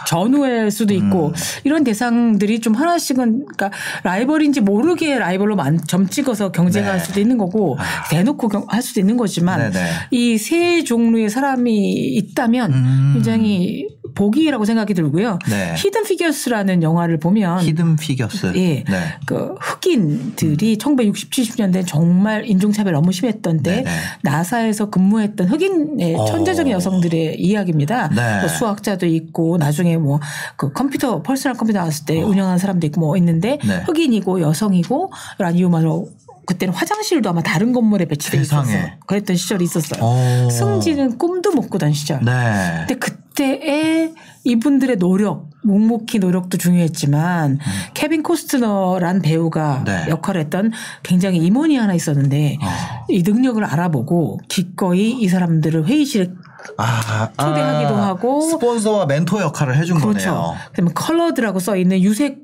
전우일 0.06 0.70
수도 0.70 0.94
있고 0.94 1.28
음. 1.28 1.32
이런 1.64 1.84
대상들이 1.84 2.60
좀 2.60 2.74
하나씩은 2.74 3.46
그러니까 3.46 3.70
라이벌인지 4.02 4.60
모르게 4.60 5.18
라이벌로 5.18 5.56
만- 5.56 5.80
점 5.86 6.08
찍어서 6.08 6.52
경쟁할 6.52 6.98
네. 6.98 7.04
수도 7.04 7.20
있는 7.20 7.38
거고 7.38 7.76
대놓고 8.10 8.48
경- 8.48 8.66
할 8.68 8.82
수도 8.82 9.00
있는 9.00 9.16
거지만 9.16 9.70
네네. 9.72 9.86
이세 10.10 10.84
종류의 10.84 11.30
사람이 11.30 11.92
있다면 12.16 12.72
음. 12.72 13.10
굉장히 13.14 13.88
복이라고 14.14 14.64
생각이 14.64 14.94
들고요. 14.94 15.38
네. 15.50 15.74
히든 15.76 16.04
피겨스라는 16.04 16.82
영화를 16.84 17.18
보면 17.18 17.60
히든 17.64 17.96
피겨스. 17.96 18.52
예. 18.54 18.84
네. 18.84 18.84
그 19.26 19.54
흑인들이 19.60 20.76
1960, 20.78 21.30
70년대 21.30 21.84
정말 21.86 22.48
인종차별 22.48 22.92
너무 22.92 23.10
심했던 23.12 23.62
때 23.62 23.76
네네. 23.82 23.90
나사에서 24.22 24.90
근무했던 24.90 25.48
흑인의 25.48 26.14
어. 26.14 26.24
천재적인 26.26 26.72
여성들의 26.72 27.40
이야기입니다. 27.40 28.08
네. 28.14 28.40
뭐 28.40 28.48
수학자도 28.48 29.06
있고 29.06 29.56
나중에 29.58 29.83
뭐 29.98 30.20
그 30.56 30.72
컴퓨터 30.72 31.22
퍼스널 31.22 31.56
컴퓨터 31.56 31.80
나왔을 31.80 32.06
때 32.06 32.22
운영하는 32.22 32.58
사람도 32.58 32.86
있고 32.88 33.00
뭐 33.00 33.16
있는데 33.16 33.54
어. 33.54 33.66
네. 33.66 33.82
흑인이고 33.86 34.40
여성이고 34.40 35.12
이런 35.38 35.54
이유만으로 35.56 36.08
그때는 36.46 36.74
화장실도 36.74 37.30
아마 37.30 37.42
다른 37.42 37.72
건물에 37.72 38.04
배치돼 38.04 38.38
있었어. 38.42 38.70
그랬던 39.06 39.34
시절이 39.34 39.64
있었어요. 39.64 40.04
오. 40.04 40.50
승진은 40.50 41.16
꿈도 41.16 41.50
못 41.52 41.70
꾸던 41.70 41.94
시절. 41.94 42.22
네. 42.22 42.84
근데 42.86 42.96
그때의 42.96 44.12
이분들의 44.44 44.98
노력, 44.98 45.48
묵묵히 45.62 46.18
노력도 46.18 46.58
중요했지만 46.58 47.60
케빈 47.94 48.22
코스트너란 48.22 49.22
배우가 49.22 49.78
음. 49.78 49.84
네. 49.84 50.04
역할을 50.10 50.42
했던 50.42 50.70
굉장히 51.02 51.38
임원이 51.38 51.76
하나 51.76 51.94
있었는데 51.94 52.58
어. 52.60 52.66
이 53.08 53.22
능력을 53.22 53.64
알아보고 53.64 54.40
기꺼이 54.48 55.12
이 55.12 55.28
사람들을 55.28 55.86
회의실에 55.86 56.30
아, 56.76 57.28
초대하기도 57.38 57.94
아, 57.94 58.06
하고. 58.06 58.40
스폰서와 58.40 59.06
멘토 59.06 59.40
역할을 59.40 59.76
해준 59.76 59.98
그렇죠. 59.98 60.30
거네요. 60.30 60.54
그다음에 60.70 60.90
colored라고 60.94 61.58
써 61.60 61.76
있는 61.76 62.02
유색 62.02 62.42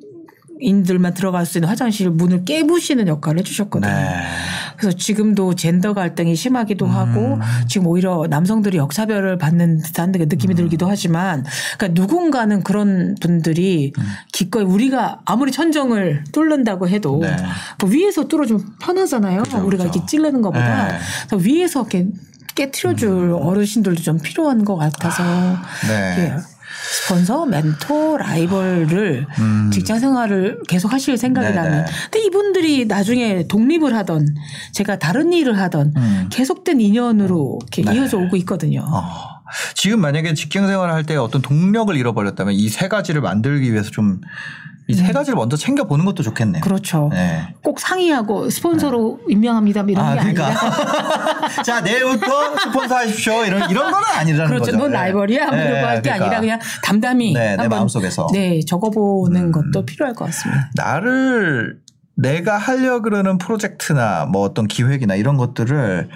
인들만 0.60 1.14
들어갈 1.14 1.46
수 1.46 1.58
있는 1.58 1.68
화장실 1.68 2.10
문을 2.10 2.44
깨부시는 2.44 3.08
역할을 3.08 3.40
해주셨거든요. 3.40 3.90
네. 3.90 4.26
그래서 4.76 4.96
지금도 4.96 5.54
젠더 5.54 5.94
갈등이 5.94 6.36
심하기도 6.36 6.86
음. 6.86 6.90
하고 6.90 7.38
지금 7.66 7.86
오히려 7.86 8.26
남성들이 8.28 8.78
역차별을 8.78 9.36
받는 9.38 9.78
듯한 9.82 10.12
느낌이 10.12 10.54
들기도 10.54 10.88
하지만 10.88 11.44
그러니까 11.76 12.00
누군가는 12.00 12.62
그런 12.62 13.16
분들이 13.20 13.92
음. 13.98 14.04
기꺼이 14.32 14.64
우리가 14.64 15.20
아무리 15.24 15.52
천정을 15.52 16.24
뚫는다고 16.32 16.88
해도 16.88 17.20
네. 17.20 17.36
그 17.78 17.90
위에서 17.90 18.28
뚫어주면 18.28 18.76
편하잖아요. 18.80 19.42
그죠, 19.42 19.58
우리가 19.66 19.84
그죠. 19.84 19.98
이렇게 19.98 20.06
찌르는 20.06 20.42
것보다 20.42 20.88
네. 20.88 20.98
위에서 21.38 21.80
이렇게 21.80 22.06
깨트려줄 22.64 23.32
어르신들도 23.40 24.02
좀 24.02 24.18
필요한 24.18 24.64
것 24.64 24.76
같아서 24.76 25.22
네. 25.88 26.16
예. 26.18 26.36
스폰서, 26.92 27.46
멘토, 27.46 28.16
라이벌을 28.16 29.26
음. 29.38 29.70
직장 29.72 29.98
생활을 29.98 30.60
계속 30.68 30.92
하실 30.92 31.16
생각이라면. 31.16 31.70
네네. 31.70 31.84
근데 32.10 32.26
이분들이 32.26 32.86
나중에 32.86 33.46
독립을 33.46 33.94
하던 33.96 34.26
제가 34.72 34.98
다른 34.98 35.32
일을 35.32 35.58
하던 35.58 35.92
음. 35.96 36.28
계속된 36.30 36.80
인연으로 36.80 37.58
이렇게 37.62 37.82
네. 37.82 37.96
이어져 37.96 38.18
오고 38.18 38.36
있거든요. 38.38 38.84
어. 38.86 39.02
지금 39.74 40.00
만약에 40.00 40.34
직장 40.34 40.66
생활을 40.68 40.92
할 40.94 41.04
때 41.04 41.16
어떤 41.16 41.42
동력을 41.42 41.94
잃어버렸다면 41.96 42.54
이 42.54 42.68
세 42.68 42.88
가지를 42.88 43.20
만들기 43.20 43.72
위해서 43.72 43.90
좀 43.90 44.20
이세 44.90 45.12
가지를 45.12 45.36
먼저 45.36 45.56
챙겨 45.56 45.84
보는 45.84 46.04
것도 46.04 46.22
좋겠네요. 46.22 46.60
음. 46.60 46.62
그렇죠. 46.62 47.08
네. 47.12 47.54
꼭 47.62 47.80
상의하고 47.80 48.50
스폰서로 48.50 49.20
임명합니다 49.28 49.82
뭐 49.82 49.92
이런 49.92 50.04
아, 50.04 50.14
게 50.14 50.32
그러니까. 50.32 50.46
아니라 50.46 51.48
자, 51.64 51.80
내일부터 51.80 52.58
스폰서 52.58 52.96
하십시오. 52.96 53.44
이런, 53.44 53.70
이런 53.70 53.90
건 53.90 54.02
아니라는 54.18 54.46
그렇죠. 54.46 54.72
거죠. 54.72 54.76
넌 54.76 54.92
네. 54.92 54.98
라이벌이야 54.98 55.46
뭐 55.46 55.56
네, 55.56 55.64
이런 55.64 55.80
거할게 55.80 56.02
그러니까 56.02 56.24
아니라 56.26 56.40
그냥 56.40 56.60
담담히 56.82 57.32
네, 57.32 57.56
내 57.56 57.68
마음속에서. 57.68 58.26
음. 58.26 58.32
네 58.32 58.60
적어보는 58.66 59.52
것도 59.52 59.84
필요할 59.84 60.14
것 60.14 60.26
같습니다. 60.26 60.70
나를 60.74 61.78
내가 62.16 62.58
하려 62.58 63.00
그러는 63.00 63.38
프로젝트나 63.38 64.26
뭐 64.26 64.42
어떤 64.42 64.66
기획이나 64.68 65.14
이런 65.14 65.36
것들을 65.36 66.10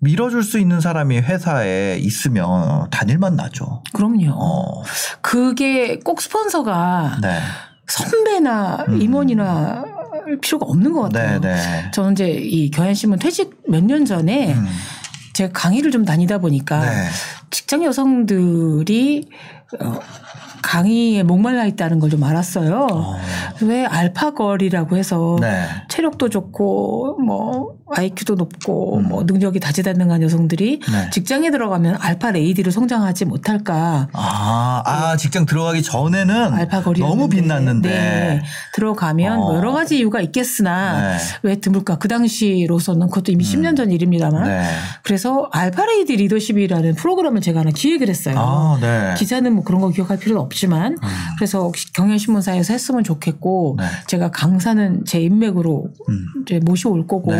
밀어줄 0.00 0.42
수 0.42 0.58
있는 0.58 0.80
사람이 0.80 1.18
회사에 1.18 1.96
있으면 1.98 2.88
다닐만 2.90 3.34
나죠. 3.34 3.82
그럼요. 3.92 4.30
어. 4.32 4.82
그게 5.22 5.98
꼭 5.98 6.20
스폰서가 6.20 7.18
네. 7.22 7.40
선배나 7.88 8.86
임원이나 9.00 9.84
할 10.24 10.38
필요가 10.40 10.66
없는 10.66 10.92
것 10.92 11.02
같아요. 11.02 11.36
음. 11.36 11.40
네, 11.40 11.54
네. 11.54 11.90
저는 11.92 12.12
이제 12.12 12.28
이 12.30 12.70
경향신문 12.70 13.18
퇴직 13.18 13.60
몇 13.68 13.82
년 13.82 14.04
전에 14.04 14.52
음. 14.54 14.66
제가 15.32 15.52
강의를 15.52 15.90
좀 15.90 16.04
다니다 16.04 16.38
보니까 16.38 16.80
네. 16.80 17.04
직장 17.50 17.82
여성들이 17.84 19.28
어, 19.80 19.98
강의에 20.62 21.22
목말라 21.22 21.64
있다는 21.66 21.98
걸 22.00 22.10
좀 22.10 22.22
알았어요. 22.24 22.86
왜 23.62 23.84
알파걸이라고 23.86 24.96
해서 24.96 25.36
네. 25.40 25.64
체력도 25.88 26.28
좋고 26.28 27.18
뭐 27.24 27.77
IQ도 27.94 28.34
높고 28.34 29.00
뭐 29.00 29.24
능력이 29.24 29.60
다재다능한 29.60 30.22
여성들이 30.22 30.80
음. 30.88 30.92
네. 30.92 31.10
직장에 31.10 31.50
들어가면 31.50 31.96
알파 32.00 32.30
레이디로 32.30 32.70
성장하지 32.70 33.24
못할까? 33.24 34.08
아, 34.12 34.82
아, 34.84 35.16
직장 35.16 35.46
들어가기 35.46 35.82
전에는 35.82 36.54
알파걸이 36.54 37.00
너무 37.00 37.28
빛났는데. 37.28 37.88
네. 37.88 38.42
들어가면 38.74 39.36
뭐 39.38 39.52
어. 39.52 39.56
여러 39.56 39.72
가지 39.72 39.98
이유가 39.98 40.20
있겠으나 40.20 41.16
네. 41.16 41.18
왜 41.42 41.56
드물까 41.56 41.98
그 41.98 42.08
당시로서는 42.08 43.08
그것도 43.08 43.32
이미 43.32 43.44
10년 43.44 43.76
전 43.76 43.90
일입니다만 43.90 44.44
네. 44.44 44.64
그래서 45.02 45.48
알파 45.52 45.86
레이디 45.86 46.16
리더십이라는 46.16 46.94
프로그램을 46.94 47.40
제가 47.40 47.60
하나 47.60 47.70
기획을 47.70 48.08
했어요. 48.08 48.36
아, 48.38 48.78
네. 48.80 49.14
기자는 49.16 49.54
뭐 49.54 49.64
그런 49.64 49.80
거 49.80 49.88
기억할 49.90 50.18
필요는 50.18 50.40
없지만 50.42 50.96
그래서 51.38 51.72
경향신문사에서 51.94 52.72
했으면 52.72 53.04
좋겠고 53.04 53.76
네. 53.78 53.84
제가 54.06 54.30
강사는 54.30 55.04
제 55.06 55.20
인맥으로 55.20 55.88
음. 56.08 56.26
이제 56.42 56.60
모셔올 56.62 57.06
거고. 57.06 57.32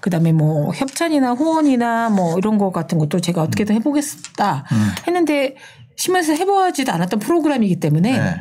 그다음에 0.00 0.32
뭐 0.32 0.72
협찬이나 0.74 1.32
후원이나 1.32 2.10
뭐 2.10 2.36
이런 2.38 2.58
거 2.58 2.70
같은 2.70 2.98
것도 2.98 3.20
제가 3.20 3.42
어떻게든 3.42 3.74
해보겠다 3.76 4.64
음. 4.72 4.90
했는데 5.06 5.56
신문에서 5.96 6.34
해보지도 6.34 6.92
않았던 6.92 7.20
프로그램이기 7.20 7.80
때문에 7.80 8.18
네. 8.18 8.40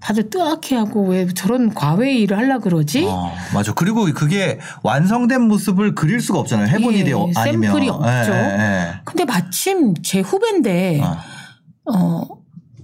다들 0.00 0.28
뜨악해 0.28 0.76
하고 0.76 1.06
왜 1.06 1.26
저런 1.28 1.72
과외 1.72 2.12
일을 2.14 2.36
하려 2.36 2.58
그러지? 2.58 3.06
어, 3.08 3.32
맞아. 3.54 3.72
그리고 3.72 4.04
그게 4.12 4.58
완성된 4.82 5.40
모습을 5.48 5.94
그릴 5.94 6.20
수가 6.20 6.40
없잖아요. 6.40 6.66
해본 6.68 6.92
예, 6.92 6.98
일이 6.98 7.12
어- 7.14 7.26
아니면. 7.36 7.72
샘플이 7.72 7.88
없죠. 7.88 8.32
예, 8.32 8.36
예, 8.36 8.94
근데 9.04 9.24
마침 9.24 9.94
제 10.02 10.20
후배인데 10.20 10.98
예. 10.98 11.00
어. 11.00 11.16
어 11.86 12.26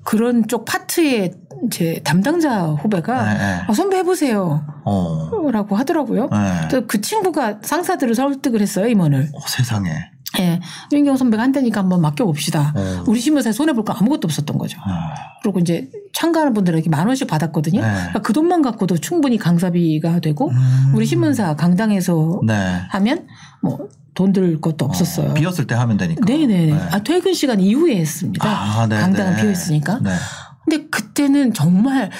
그런 0.03 0.49
쪽 0.49 0.65
파트의 0.65 1.33
제 1.71 2.01
담당자 2.05 2.67
후배가 2.67 3.25
네, 3.33 3.39
네. 3.39 3.61
어, 3.69 3.73
선배 3.73 3.99
해보세요. 3.99 4.65
어. 4.85 5.51
라고 5.53 5.77
하더라고요. 5.77 6.29
네. 6.31 6.69
또그 6.69 7.01
친구가 7.01 7.59
상사들을 7.63 8.15
설득을 8.15 8.61
했어요, 8.61 8.87
임원을. 8.89 9.31
어, 9.35 9.41
세상에. 9.47 9.91
예. 10.39 10.61
윤경 10.93 11.17
선배가 11.17 11.43
한다니까 11.43 11.81
한번 11.81 12.01
맡겨봅시다. 12.03 12.73
어. 12.77 13.05
우리 13.09 13.19
신문사에 13.21 13.53
손해볼 13.53 13.85
거 13.85 13.93
아무것도 13.93 14.27
없었던 14.27 14.59
거죠. 14.59 14.79
아, 14.85 15.13
그리고 15.43 15.59
이제 15.59 15.91
참가하는 16.13 16.55
분들에게 16.55 16.89
만 16.89 17.07
원씩 17.09 17.27
받았거든요. 17.27 17.81
네. 17.81 17.89
그러니까 17.89 18.21
그 18.21 18.33
돈만 18.33 18.63
갖고도 18.63 18.99
충분히 18.99 19.39
강사비가 19.39 20.21
되고 20.21 20.49
음. 20.51 20.93
우리 20.95 21.05
신문사 21.05 21.57
강당에서 21.57 22.41
네. 22.47 22.55
하면 22.91 23.27
뭐 23.61 23.89
돈 24.15 24.33
들 24.33 24.61
것도 24.61 24.85
없었어요. 24.85 25.31
어, 25.31 25.35
비었을 25.35 25.67
때 25.67 25.75
하면 25.75 25.97
되니까. 25.97 26.25
네네 26.27 26.67
네. 26.67 26.73
아, 26.91 26.99
퇴근 27.03 27.33
시간 27.33 27.61
이후에 27.61 27.97
했습니다. 27.97 28.47
아, 28.47 28.87
네, 28.89 28.99
강당은 28.99 29.37
네. 29.37 29.43
비어 29.43 29.51
있으니까. 29.51 30.01
네. 30.67 30.77
근데 30.77 30.89
그때는 30.89 31.53
정말 31.53 32.11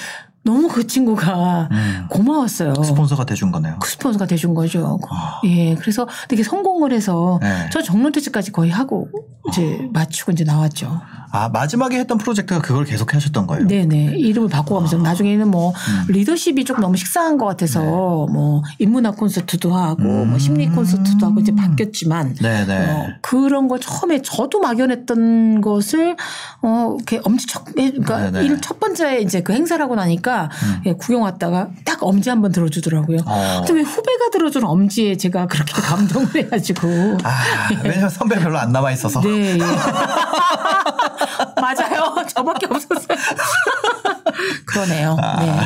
너무 0.43 0.67
그 0.67 0.87
친구가 0.87 1.69
음. 1.71 2.05
고마웠어요. 2.09 2.73
스폰서가 2.73 3.25
돼준 3.25 3.51
거네요. 3.51 3.75
그 3.79 3.87
스폰서가 3.87 4.25
돼준 4.25 4.53
거죠. 4.55 4.99
아. 5.11 5.39
예, 5.45 5.75
그래서 5.75 6.07
되게 6.27 6.41
성공을 6.43 6.91
해서 6.93 7.39
네. 7.41 7.69
저 7.71 7.81
정론퇴직까지 7.81 8.51
거의 8.51 8.71
하고 8.71 9.07
이제 9.49 9.87
마치고 9.93 10.31
이제 10.31 10.43
나왔죠. 10.43 10.99
아 11.33 11.47
마지막에 11.47 11.97
했던 11.97 12.17
프로젝트가 12.17 12.59
그걸 12.61 12.83
계속 12.85 13.13
하셨던 13.13 13.47
거예요. 13.47 13.65
네네 13.67 14.17
이름을 14.17 14.49
바꿔가면서 14.49 14.97
아. 14.99 15.01
나중에는 15.01 15.49
뭐 15.49 15.69
음. 15.69 16.05
리더십이 16.11 16.65
좀 16.65 16.79
너무 16.81 16.97
식상한 16.97 17.37
것 17.37 17.45
같아서 17.45 17.79
네. 17.79 17.87
뭐 18.33 18.63
인문학 18.79 19.15
콘서트도 19.17 19.73
하고 19.73 20.03
음. 20.03 20.29
뭐 20.31 20.39
심리 20.39 20.67
콘서트도 20.67 21.25
하고 21.25 21.39
이제 21.39 21.53
바뀌었지만 21.55 22.33
네네. 22.35 22.89
어, 22.91 23.07
그런 23.21 23.67
걸 23.67 23.79
처음에 23.79 24.21
저도 24.23 24.59
막연했던 24.59 25.61
것을 25.61 26.17
어 26.63 26.95
이렇게 26.97 27.21
엄지 27.23 27.47
첫 27.47 27.63
그러니까. 27.65 28.41
일 28.41 28.59
첫 28.61 28.79
번째 28.79 29.19
이제 29.21 29.41
그 29.41 29.53
행사를 29.53 29.81
하고 29.83 29.95
나니까 29.95 30.30
음. 30.63 30.81
예, 30.85 30.93
구경 30.93 31.23
왔다가 31.23 31.69
딱 31.85 32.01
엄지 32.03 32.29
한 32.29 32.41
번 32.41 32.51
들어주더라고요. 32.51 33.19
어. 33.25 33.55
근데 33.65 33.73
왜 33.73 33.81
후배가 33.81 34.29
들어주는 34.31 34.65
엄지에 34.67 35.17
제가 35.17 35.47
그렇게 35.47 35.73
감동을 35.73 36.35
해가지고 36.35 37.17
아 37.23 37.69
왜냐면 37.83 38.09
선배 38.09 38.39
별로 38.39 38.57
안 38.57 38.71
남아 38.71 38.91
있어서. 38.91 39.21
네. 39.21 39.57
예. 39.57 39.59
맞아요. 41.61 42.15
저밖에 42.27 42.65
없었어요. 42.65 43.17
그러네요. 44.65 45.15
네. 45.39 45.61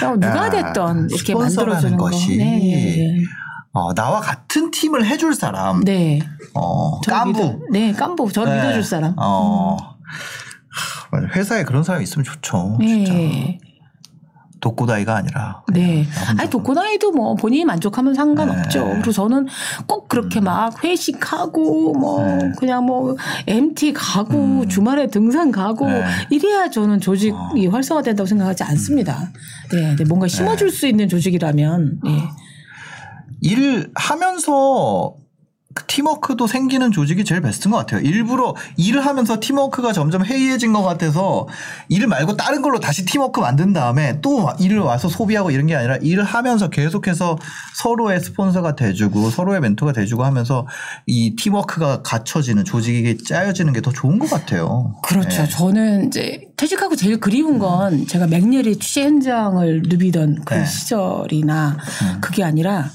그럼 0.00 0.20
누가 0.20 0.46
야, 0.46 0.50
됐던 0.50 1.08
이렇게 1.10 1.34
만들어주는 1.34 1.96
거. 1.96 2.04
것이 2.06 2.36
네. 2.36 2.44
네. 2.44 3.22
어, 3.72 3.94
나와 3.94 4.20
같은 4.20 4.70
팀을 4.70 5.06
해줄 5.06 5.34
사람. 5.34 5.82
네. 5.84 6.20
어, 6.54 7.00
저 7.02 7.10
깐부. 7.12 7.38
믿어, 7.42 7.58
네, 7.70 7.92
깐부. 7.92 8.30
저 8.32 8.44
네. 8.44 8.56
믿어줄 8.56 8.82
사람. 8.84 9.14
어. 9.16 9.76
하, 9.80 9.96
맞아. 11.10 11.26
회사에 11.28 11.64
그런 11.64 11.82
사람이 11.82 12.04
있으면 12.04 12.24
좋죠. 12.24 12.78
진짜. 12.80 13.12
네. 13.12 13.58
독고다이가 14.60 15.14
아니라. 15.14 15.62
네. 15.72 16.04
아니, 16.36 16.50
독고나이도 16.50 17.12
뭐 17.12 17.34
본인이 17.34 17.64
만족하면 17.64 18.14
상관없죠. 18.14 18.84
네. 18.84 18.92
그리고 18.94 19.12
저는 19.12 19.46
꼭 19.86 20.08
그렇게 20.08 20.40
막 20.40 20.82
회식하고 20.82 21.92
뭐 21.94 22.24
네. 22.24 22.52
그냥 22.58 22.84
뭐 22.84 23.16
MT 23.46 23.92
가고 23.92 24.62
음. 24.62 24.68
주말에 24.68 25.08
등산 25.08 25.52
가고 25.52 25.86
네. 25.86 26.04
이래야 26.30 26.70
저는 26.70 27.00
조직이 27.00 27.32
어. 27.32 27.70
활성화된다고 27.70 28.26
생각하지 28.26 28.64
않습니다. 28.64 29.30
네. 29.70 29.96
네. 29.96 30.04
뭔가 30.04 30.26
심어줄 30.28 30.70
수 30.70 30.86
있는 30.86 31.08
조직이라면. 31.08 32.00
네. 32.04 32.22
일 33.40 33.92
하면서 33.94 35.14
그 35.14 35.27
팀워크도 35.86 36.46
생기는 36.46 36.92
조직이 36.92 37.24
제일 37.24 37.40
베스트인 37.40 37.72
것 37.72 37.78
같아요. 37.78 38.00
일부러 38.00 38.54
일을 38.76 39.04
하면서 39.04 39.40
팀워크가 39.40 39.92
점점 39.92 40.24
해이해진 40.24 40.72
것 40.72 40.82
같아서 40.82 41.48
일 41.88 42.06
말고 42.06 42.36
다른 42.36 42.62
걸로 42.62 42.78
다시 42.78 43.04
팀워크 43.04 43.40
만든 43.40 43.72
다음에 43.72 44.20
또 44.20 44.50
일을 44.58 44.80
와서 44.80 45.08
소비하고 45.08 45.50
이런 45.50 45.66
게 45.66 45.74
아니라 45.74 45.96
일을 45.96 46.24
하면서 46.24 46.68
계속해서 46.68 47.38
서로의 47.74 48.20
스폰서가 48.20 48.76
돼주고 48.76 49.30
서로의 49.30 49.60
멘토가 49.60 49.92
돼주고 49.92 50.24
하면서 50.24 50.66
이 51.06 51.34
팀워크가 51.36 52.02
갖춰지는 52.02 52.64
조직이 52.64 53.16
짜여지는 53.24 53.72
게 53.72 53.78
더 53.80 53.92
좋은 53.92 54.18
것 54.18 54.28
같아요. 54.28 54.94
그렇죠. 55.02 55.42
네. 55.42 55.48
저는 55.48 56.08
이제 56.08 56.48
퇴직하고 56.56 56.96
제일 56.96 57.20
그리운 57.20 57.58
건 57.58 58.06
제가 58.06 58.26
맹렬히 58.26 58.76
취재 58.78 59.04
현장을 59.04 59.82
누비던 59.86 60.44
그 60.44 60.54
네. 60.54 60.64
시절이나 60.64 61.76
음. 62.02 62.20
그게 62.20 62.42
아니라 62.44 62.90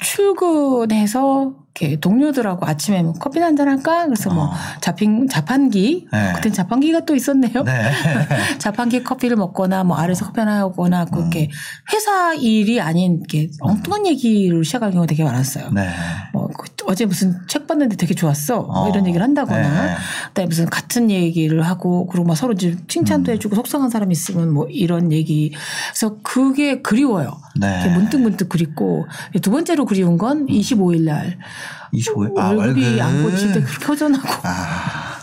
출근해서 0.00 1.52
이렇게 1.80 1.96
동료들하고 2.00 2.66
아침에 2.66 3.02
뭐 3.02 3.12
커피 3.14 3.38
한잔 3.40 3.68
할까? 3.68 4.04
그래서 4.06 4.30
뭐 4.32 4.44
어. 4.44 4.52
자핑 4.80 5.28
자판기 5.28 6.06
네. 6.12 6.32
그땐 6.34 6.52
자판기가 6.52 7.04
또 7.04 7.14
있었네요. 7.14 7.62
네. 7.64 7.92
자판기 8.58 9.04
커피를 9.04 9.36
먹거나 9.36 9.84
뭐 9.84 9.96
아래서 9.96 10.26
커피 10.26 10.40
하나 10.40 10.58
하거나 10.58 11.04
음. 11.04 11.10
그렇게 11.10 11.48
회사 11.92 12.34
일이 12.34 12.80
아닌 12.80 13.18
이렇게 13.18 13.50
엉뚱한 13.60 14.06
얘기를 14.06 14.64
시작하는 14.64 14.92
경우가 14.92 15.06
되게 15.06 15.22
많았어요. 15.24 15.70
네. 15.70 15.88
뭐 16.32 16.48
그- 16.48 16.68
어제 16.86 17.04
무슨 17.04 17.38
책 17.48 17.66
봤는데 17.66 17.96
되게 17.96 18.14
좋았어. 18.14 18.62
뭐 18.62 18.86
어. 18.86 18.88
이런 18.88 19.06
얘기를 19.06 19.22
한다거나 19.22 19.86
네. 19.86 19.94
그다음에 20.28 20.46
무슨 20.48 20.66
같은 20.66 21.10
얘기를 21.10 21.62
하고 21.62 22.06
그리고 22.06 22.26
막 22.26 22.34
서로 22.34 22.54
이제 22.54 22.68
음. 22.68 22.84
칭찬도 22.88 23.30
해주고 23.32 23.54
속상한 23.56 23.90
사람 23.90 24.10
있으면 24.10 24.52
뭐 24.52 24.66
이런 24.70 25.12
얘기. 25.12 25.52
그래서 25.90 26.16
그게 26.22 26.80
그리워요. 26.80 27.36
네. 27.60 27.80
이렇게 27.80 27.94
문득 27.94 28.20
문득 28.20 28.48
그립고 28.48 29.06
두 29.42 29.50
번째로 29.50 29.84
그리운 29.84 30.16
건 30.18 30.46
25일 30.46 31.02
날 31.04 31.38
25일. 31.92 32.38
아, 32.38 32.50
월급이 32.50 32.84
월급. 32.84 33.02
안 33.02 33.22
고칠 33.22 33.52
때 33.52 33.62
그렇게 33.62 33.84
허전하고 33.86 34.28
아. 34.44 35.18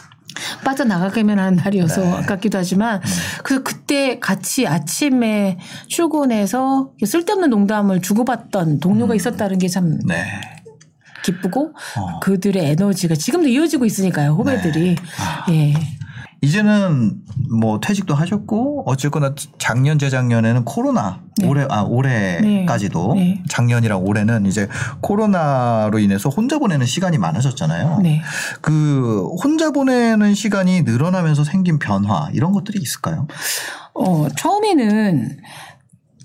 빠져나가게만 0.63 1.39
하는 1.39 1.55
날이어서 1.57 2.01
네. 2.01 2.11
아깝기도 2.13 2.57
하지만 2.57 3.01
그래서 3.43 3.63
그때 3.63 4.19
같이 4.19 4.67
아침에 4.67 5.57
출근해서 5.87 6.91
쓸데없는 7.05 7.49
농담을 7.49 8.01
주고받던 8.01 8.79
동료가 8.79 9.15
있었다는 9.15 9.57
게참 9.59 9.99
네. 10.05 10.25
기쁘고 11.23 11.73
어. 11.97 12.19
그들의 12.19 12.63
에너지가 12.71 13.15
지금도 13.15 13.47
이어지고 13.47 13.85
있으니까요 13.85 14.31
후배들이 14.33 14.95
아. 15.19 15.45
예 15.51 15.73
이제는 16.41 17.13
뭐 17.51 17.79
퇴직도 17.79 18.13
하셨고 18.13 18.83
어쨌거나 18.85 19.33
작년 19.57 19.99
재작년에는 19.99 20.65
코로나 20.65 21.21
네. 21.37 21.47
올해 21.47 21.65
아 21.69 21.83
올해까지도 21.83 23.15
네. 23.15 23.43
작년이랑 23.49 24.03
올해는 24.05 24.45
이제 24.45 24.67
코로나로 25.01 25.99
인해서 25.99 26.29
혼자 26.29 26.59
보내는 26.59 26.85
시간이 26.85 27.17
많아졌잖아요. 27.17 27.99
네. 28.03 28.21
그 28.61 29.27
혼자 29.43 29.71
보내는 29.71 30.33
시간이 30.33 30.83
늘어나면서 30.83 31.43
생긴 31.43 31.79
변화 31.79 32.29
이런 32.33 32.51
것들이 32.51 32.79
있을까요? 32.81 33.27
어 33.93 34.27
처음에는 34.37 35.37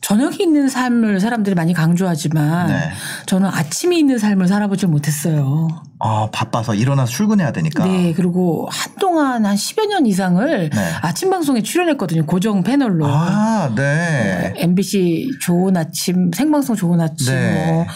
저녁이 0.00 0.38
있는 0.40 0.68
삶을 0.68 1.20
사람들이 1.20 1.54
많이 1.54 1.72
강조하지만 1.74 2.68
네. 2.68 2.90
저는 3.26 3.48
아침이 3.48 3.98
있는 3.98 4.18
삶을 4.18 4.48
살아보질 4.48 4.88
못했어요. 4.88 5.68
아 6.02 6.28
바빠서 6.32 6.74
일어나서 6.74 7.12
출근해야 7.12 7.52
되니까. 7.52 7.84
네, 7.84 8.14
그리고 8.14 8.66
한동안 8.70 9.44
한 9.44 9.54
10여 9.54 9.86
년 9.86 10.06
이상을 10.06 10.70
네. 10.70 10.90
아침 11.02 11.28
방송에 11.28 11.62
출연했거든요. 11.62 12.24
고정 12.24 12.62
패널로. 12.62 13.06
아 13.06 13.70
네. 13.74 14.54
MBC 14.56 15.30
좋은 15.42 15.76
아침, 15.76 16.30
생방송 16.32 16.74
좋은 16.74 17.00
아침, 17.02 17.34
네. 17.34 17.66
뭐 17.66 17.86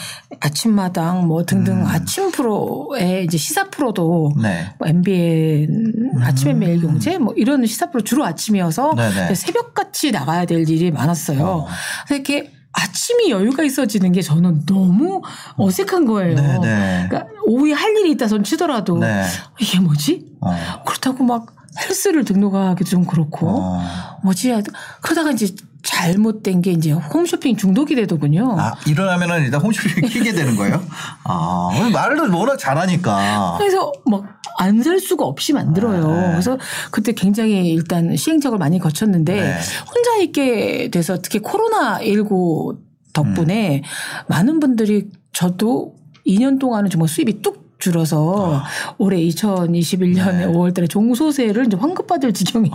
아침마당 0.41 1.27
뭐 1.27 1.45
등등 1.45 1.81
음. 1.81 1.87
아침 1.87 2.31
프로에 2.31 3.23
이제 3.23 3.39
시사 3.39 3.71
프로도 3.71 4.35
네. 4.43 4.67
뭐 4.79 4.87
MBN 4.87 6.21
아침의 6.21 6.55
매일 6.57 6.83
경제 6.83 7.17
뭐 7.17 7.33
이런 7.39 7.65
시사 7.65 7.91
프로 7.91 8.05
주로 8.05 8.27
아침이어서 8.27 8.91
음. 8.91 8.97
네네. 8.97 9.35
새벽 9.35 9.73
같이 9.73 10.11
나가야 10.11 10.45
될 10.45 10.69
일이 10.69 10.91
많았어요. 10.91 11.43
어. 11.43 11.67
그래서 12.07 12.23
이렇게 12.23 12.53
아침이 12.75 13.31
여유가 13.31 13.63
있어지는 13.63 14.13
게 14.13 14.21
저는 14.21 14.67
너무 14.67 15.23
어색한 15.57 16.07
거예요. 16.07 16.35
네네. 16.35 17.07
그러니까 17.09 17.34
오후에 17.47 17.73
할 17.73 17.97
일이 17.97 18.13
있다 18.13 18.29
손 18.29 18.45
치더라도 18.45 18.99
네. 18.99 19.25
이게 19.59 19.81
뭐지? 19.81 20.27
어. 20.41 20.55
그렇다고 20.87 21.25
막 21.25 21.47
헬스를 21.81 22.25
등록하기도 22.25 22.89
좀 22.89 23.05
그렇고 23.05 23.49
어. 23.49 23.83
뭐지? 24.23 24.53
그러다가 25.03 25.31
이제 25.33 25.55
잘못된 25.83 26.63
게 26.63 26.73
이제 26.73 26.93
홈쇼핑 26.93 27.57
중독이 27.57 27.95
되더군요. 27.95 28.57
아 28.59 28.73
일어나면은 28.87 29.45
일단 29.45 29.61
홈쇼핑 29.61 30.05
키게 30.09 30.33
되는 30.33 30.57
거예요? 30.57 30.83
아 31.25 31.69
말을 31.93 32.31
워낙 32.31 32.57
잘하니까. 32.57 33.57
그래서 33.59 33.93
막 34.07 34.35
안 34.57 34.83
살 34.83 35.01
수가 35.01 35.25
없이 35.25 35.53
만들어요. 35.53 36.07
네. 36.09 36.29
그래서 36.31 36.59
그때 36.91 37.13
굉장히 37.13 37.71
일단 37.73 38.17
시행착오를 38.17 38.59
많이 38.59 38.79
거쳤는데 38.79 39.35
네. 39.35 39.59
혼자 39.93 40.17
있게 40.23 40.91
돼서 40.91 41.19
특히 41.21 41.41
코로나 41.41 42.01
19 42.01 42.79
덕분에 43.13 43.83
많은 44.29 44.61
분들이 44.61 45.09
저도 45.33 45.97
2년 46.27 46.59
동안은 46.59 46.91
정말 46.91 47.09
수입이 47.09 47.43
뚝 47.43 47.65
줄어서 47.79 48.63
올해 48.97 49.19
2021년에 49.19 50.21
아. 50.21 50.33
네. 50.33 50.47
5월달에 50.47 50.89
종소세를 50.89 51.67
이제 51.67 51.77
환급받을 51.77 52.33
지경에 52.33 52.71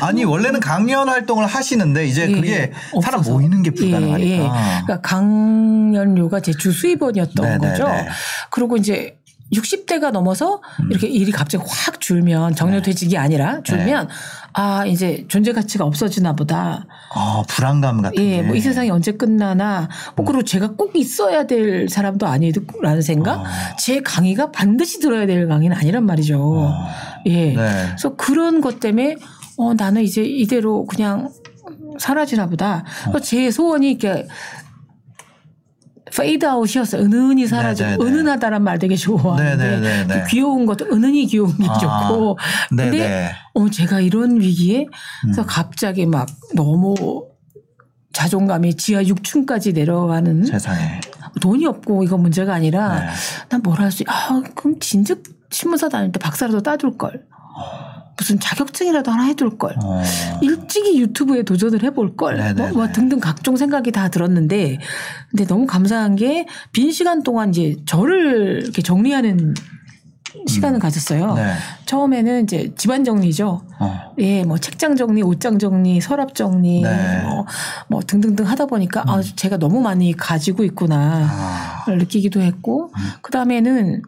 아, 0.00 0.12
니 0.12 0.24
원래는 0.24 0.60
강연 0.60 1.08
활동을 1.08 1.46
하시는데 1.46 2.06
이제 2.06 2.28
예, 2.28 2.34
그게 2.34 2.72
사람 3.02 3.20
없어서. 3.20 3.32
모이는 3.38 3.62
게 3.62 3.70
예, 3.70 3.74
불가능하니까. 3.74 4.44
예. 4.44 4.48
그러니까 4.84 5.00
강연료가 5.00 6.40
제 6.40 6.52
주 6.52 6.72
수입원이었던 6.72 7.46
네, 7.46 7.58
네, 7.58 7.68
거죠. 7.68 7.88
네. 7.88 8.06
그리고 8.50 8.76
이제 8.76 9.16
60대가 9.54 10.10
넘어서 10.10 10.60
음. 10.80 10.90
이렇게 10.90 11.06
일이 11.06 11.32
갑자기 11.32 11.64
확 11.66 12.00
줄면 12.00 12.54
정년퇴직이 12.54 13.16
아니라 13.16 13.62
줄면 13.62 14.08
네. 14.08 14.14
아 14.52 14.86
이제 14.86 15.24
존재 15.28 15.52
가치가 15.52 15.84
없어지나 15.84 16.34
보다. 16.34 16.86
아 17.12 17.42
불안감 17.48 18.02
같은 18.02 18.22
예, 18.22 18.36
게. 18.36 18.42
뭐이 18.42 18.60
세상이 18.60 18.90
언제 18.90 19.12
끝나나. 19.12 19.80
음. 19.80 19.88
뭐 20.16 20.24
그리고 20.24 20.44
제가 20.44 20.72
꼭 20.72 20.94
있어야 20.94 21.46
될 21.46 21.88
사람도 21.88 22.26
아니라는 22.26 23.02
생각. 23.02 23.40
어. 23.40 23.44
제 23.78 24.00
강의가 24.00 24.50
반드시 24.50 25.00
들어야 25.00 25.26
될 25.26 25.48
강의는 25.48 25.76
아니란 25.76 26.06
말이죠. 26.06 26.40
어. 26.40 26.72
예. 27.26 27.52
네. 27.52 27.54
그래서 27.54 28.14
그런 28.16 28.60
것 28.60 28.80
때문에 28.80 29.16
어 29.56 29.74
나는 29.74 30.02
이제 30.02 30.22
이대로 30.22 30.84
그냥 30.86 31.30
사라지나 31.98 32.46
보다. 32.46 32.84
어. 33.12 33.18
제 33.20 33.50
소원이 33.50 33.90
이렇게 33.90 34.26
페이드 36.16 36.46
아웃이었어요. 36.46 37.02
은은히 37.02 37.46
사라지고 37.46 37.88
네네네. 37.90 38.04
은은하다란 38.04 38.62
말 38.62 38.78
되게 38.78 38.94
좋아하는데 38.96 39.56
네네네네. 39.56 40.20
그 40.22 40.28
귀여운 40.28 40.66
것도 40.66 40.86
은은히 40.86 41.26
귀여운 41.26 41.56
게 41.58 41.66
아, 41.68 41.78
좋고 41.78 42.38
근데 42.68 42.90
네네. 42.90 43.32
어 43.54 43.68
제가 43.68 44.00
이런 44.00 44.40
위기에 44.40 44.86
그래서 45.22 45.42
음. 45.42 45.46
갑자기 45.48 46.06
막 46.06 46.28
너무 46.54 47.26
자존감이 48.12 48.74
지하 48.76 49.02
6층까지 49.02 49.74
내려가는 49.74 50.44
세상에. 50.44 51.00
돈이 51.40 51.66
없고 51.66 52.04
이거 52.04 52.16
문제가 52.16 52.54
아니라 52.54 53.00
네. 53.00 53.10
난뭘 53.48 53.80
할 53.80 53.90
수, 53.90 54.04
아, 54.06 54.40
그럼 54.54 54.78
진즉 54.78 55.24
신문사 55.50 55.88
다닐 55.88 56.12
때 56.12 56.20
박사라도 56.20 56.62
따둘 56.62 56.96
걸. 56.96 57.26
무슨 58.16 58.38
자격증이라도 58.38 59.10
하나 59.10 59.24
해둘 59.24 59.58
걸. 59.58 59.74
어. 59.82 60.02
일찍이 60.40 61.00
유튜브에 61.00 61.42
도전을 61.42 61.82
해볼 61.82 62.16
걸. 62.16 62.54
뭐, 62.54 62.68
뭐 62.68 62.88
등등 62.92 63.18
각종 63.20 63.56
생각이 63.56 63.90
다 63.92 64.08
들었는데, 64.08 64.78
근데 65.30 65.46
너무 65.46 65.66
감사한 65.66 66.16
게 66.16 66.46
빈 66.72 66.90
시간 66.92 67.22
동안 67.22 67.50
이제 67.50 67.76
저를 67.86 68.60
이렇게 68.62 68.82
정리하는 68.82 69.54
시간을 70.48 70.80
가졌어요. 70.80 71.34
네. 71.34 71.52
처음에는 71.86 72.42
이제 72.42 72.72
집안 72.76 73.04
정리죠. 73.04 73.62
어. 73.78 74.14
예, 74.18 74.42
뭐 74.42 74.58
책장 74.58 74.96
정리, 74.96 75.22
옷장 75.22 75.58
정리, 75.58 76.00
서랍 76.00 76.34
정리, 76.34 76.82
네. 76.82 77.22
뭐, 77.22 77.46
뭐 77.88 78.00
등등등 78.00 78.46
하다 78.46 78.66
보니까 78.66 79.04
아, 79.06 79.22
제가 79.22 79.58
너무 79.58 79.80
많이 79.80 80.12
가지고 80.12 80.64
있구나. 80.64 81.28
아. 81.30 81.84
를 81.86 81.98
느끼기도 81.98 82.40
했고 82.40 82.90
그 83.22 83.30
다음에는 83.30 84.02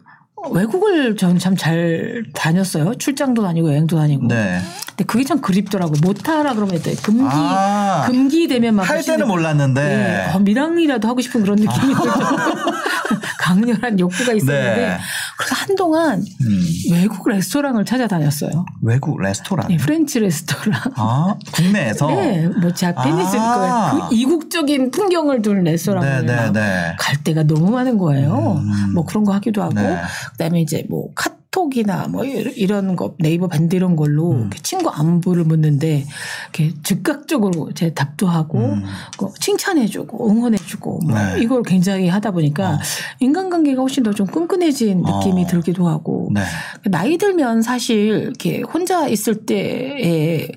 외국을 0.51 1.15
저는 1.17 1.39
참 1.39 1.55
잘 1.57 2.23
다녔어요. 2.33 2.93
출장도 2.95 3.41
다니고 3.41 3.69
여행도 3.69 3.97
다니고. 3.97 4.27
네. 4.27 4.59
근데 4.97 5.05
그게 5.05 5.23
참 5.23 5.39
그립더라고요. 5.41 5.99
못하라 6.01 6.55
그러면 6.55 6.81
또 6.81 6.89
금기 7.03 7.23
아. 7.23 8.05
금기 8.07 8.47
되면 8.47 8.73
막 8.75 8.89
할 8.89 9.03
때는 9.03 9.27
몰랐는데. 9.27 10.27
예, 10.31 10.33
어, 10.33 10.39
밀항이라도 10.39 11.07
하고 11.07 11.21
싶은 11.21 11.41
그런 11.43 11.57
느낌이 11.57 11.93
들죠. 11.93 12.03
강렬한 13.39 13.99
욕구가 13.99 14.33
있었는데 14.33 14.75
네. 14.75 14.97
그래서 15.37 15.55
한동안 15.55 16.19
음. 16.41 16.65
외국 16.91 17.29
레스토랑을 17.29 17.85
찾아다녔어요. 17.85 18.65
외국 18.81 19.21
레스토랑. 19.21 19.67
네, 19.67 19.77
French 19.77 20.19
레스토랑. 20.19 20.81
아, 20.95 21.35
국내에서. 21.53 22.07
네, 22.07 22.47
뭐 22.47 22.73
Japanese 22.73 23.37
아. 23.39 24.07
그 24.09 24.15
이국적인 24.15 24.89
풍경을 24.91 25.43
둔 25.43 25.63
레스토랑을 25.63 26.25
네, 26.25 26.33
네, 26.33 26.35
막 26.35 26.53
네. 26.53 26.95
갈 26.99 27.17
때가 27.23 27.43
너무 27.43 27.69
많은 27.71 27.97
거예요. 27.99 28.59
음. 28.63 28.93
뭐 28.95 29.05
그런 29.05 29.23
거 29.23 29.33
하기도 29.33 29.61
하고 29.61 29.75
네. 29.75 30.01
그다음에 30.31 30.59
이제 30.61 30.83
뭐 30.89 31.07
카 31.15 31.36
톡이나 31.51 32.07
뭐 32.07 32.23
이런- 32.25 32.95
거 32.95 33.15
네이버 33.19 33.47
밴드 33.47 33.75
이런 33.75 33.95
걸로 33.95 34.31
음. 34.31 34.49
친구 34.63 34.89
안부를 34.89 35.43
묻는데 35.45 36.05
이렇게 36.43 36.73
즉각적으로 36.83 37.71
제 37.73 37.93
답도 37.93 38.27
하고 38.27 38.59
음. 38.59 38.83
그 39.17 39.27
칭찬해주고 39.39 40.29
응원해주고 40.29 40.99
뭐 41.07 41.17
네. 41.17 41.41
이걸 41.41 41.63
굉장히 41.63 42.09
하다 42.09 42.31
보니까 42.31 42.71
어. 42.75 42.79
인간관계가 43.19 43.81
훨씬 43.81 44.03
더 44.03 44.11
좀 44.13 44.25
끈끈해진 44.27 45.03
느낌이 45.03 45.43
어. 45.43 45.47
들기도 45.47 45.87
하고 45.87 46.29
네. 46.33 46.41
나이 46.89 47.17
들면 47.17 47.61
사실 47.61 47.97
이렇게 48.23 48.61
혼자 48.61 49.07
있을 49.07 49.45
때에 49.45 50.49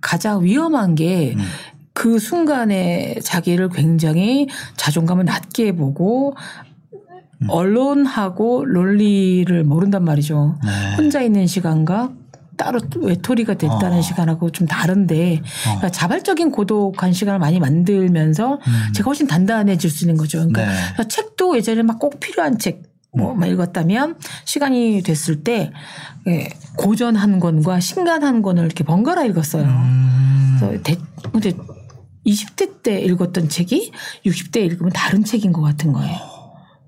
가장 0.00 0.44
위험한 0.44 0.94
게 0.94 1.34
음. 1.36 1.42
그 1.94 2.18
순간에 2.20 3.16
자기를 3.22 3.70
굉장히 3.70 4.46
자존감을 4.76 5.24
낮게 5.24 5.72
보고 5.72 6.34
음. 7.42 7.50
언론하고 7.50 8.64
론리를 8.64 9.64
모른단 9.64 10.04
말이죠. 10.04 10.58
네. 10.64 10.96
혼자 10.96 11.20
있는 11.20 11.46
시간과 11.46 12.10
따로 12.56 12.80
외톨이가 12.96 13.54
됐다는 13.54 13.98
어. 13.98 14.02
시간하고 14.02 14.50
좀 14.50 14.66
다른데 14.66 15.42
그러니까 15.62 15.90
자발적인 15.90 16.50
고독한 16.50 17.12
시간을 17.12 17.38
많이 17.38 17.60
만들면서 17.60 18.54
음. 18.54 18.92
제가 18.94 19.06
훨씬 19.08 19.28
단단해질 19.28 19.88
수 19.88 20.04
있는 20.04 20.16
거죠. 20.16 20.38
그러니까 20.38 20.64
네. 20.64 21.08
책도 21.08 21.56
예전에 21.56 21.82
막 21.82 21.98
꼭 21.98 22.20
필요한 22.20 22.58
책, 22.58 22.82
뭐, 23.12 23.34
막 23.34 23.46
읽었다면 23.46 24.16
시간이 24.44 25.02
됐을 25.02 25.42
때, 25.42 25.72
예, 26.26 26.48
고전 26.76 27.16
한 27.16 27.40
권과 27.40 27.80
신간 27.80 28.22
한 28.22 28.42
권을 28.42 28.64
이렇게 28.64 28.84
번갈아 28.84 29.24
읽었어요. 29.24 29.64
음. 29.64 30.56
그래서 30.58 30.82
대, 30.82 30.96
근데 31.32 31.52
20대 32.26 32.82
때 32.82 33.00
읽었던 33.00 33.48
책이 33.48 33.92
60대 34.26 34.58
읽으면 34.58 34.92
다른 34.92 35.24
책인 35.24 35.52
것 35.52 35.62
같은 35.62 35.92
거예요. 35.92 36.16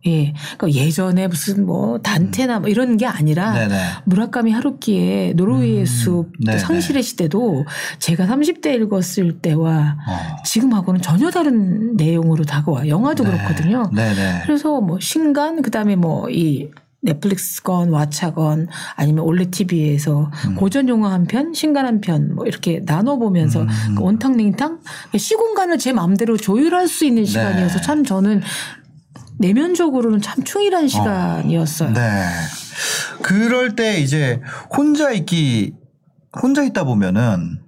예. 0.06 0.32
그러니까 0.56 0.80
예전에 0.80 1.28
무슨 1.28 1.66
뭐 1.66 1.98
단테나 1.98 2.60
뭐 2.60 2.68
이런 2.68 2.96
게 2.96 3.06
아니라 3.06 3.52
네네. 3.52 3.76
무라카미 4.04 4.50
하루키의 4.52 5.34
노르웨이의 5.34 5.80
음, 5.80 5.86
숲, 5.86 6.32
또 6.32 6.44
네네. 6.46 6.58
상실의 6.58 7.02
시대도 7.02 7.66
제가 7.98 8.26
30대 8.26 8.74
읽었을 8.80 9.40
때와 9.40 9.96
어. 10.08 10.42
지금하고는 10.44 11.02
전혀 11.02 11.30
다른 11.30 11.96
내용으로 11.96 12.44
다가와. 12.44 12.88
영화도 12.88 13.24
네. 13.24 13.30
그렇거든요. 13.30 13.90
네네. 13.94 14.42
그래서 14.44 14.80
뭐 14.80 14.98
신간 15.00 15.62
그다음에 15.62 15.96
뭐이 15.96 16.70
넷플릭스건 17.02 17.90
왓챠건 17.90 18.66
아니면 18.94 19.24
올레 19.24 19.46
TV에서 19.46 20.30
음. 20.48 20.54
고전 20.54 20.86
영화 20.88 21.12
한 21.12 21.24
편, 21.26 21.54
신간 21.54 21.86
한 21.86 22.00
편 22.02 22.34
뭐 22.34 22.44
이렇게 22.46 22.82
나눠 22.84 23.16
보면서 23.16 23.62
음. 23.62 23.98
원탕 23.98 24.36
냉탕 24.36 24.80
시공간을 25.16 25.78
제 25.78 25.92
마음대로 25.94 26.36
조율할 26.36 26.88
수 26.88 27.06
있는 27.06 27.24
시간이어서 27.24 27.76
네. 27.78 27.82
참 27.82 28.04
저는 28.04 28.42
내면적으로는 29.40 30.20
참 30.20 30.44
충실한 30.44 30.86
시간이었어요. 30.86 31.92
네. 31.94 32.26
그럴 33.22 33.74
때 33.74 33.98
이제 33.98 34.40
혼자 34.76 35.10
있기 35.12 35.74
혼자 36.40 36.62
있다 36.62 36.84
보면은 36.84 37.60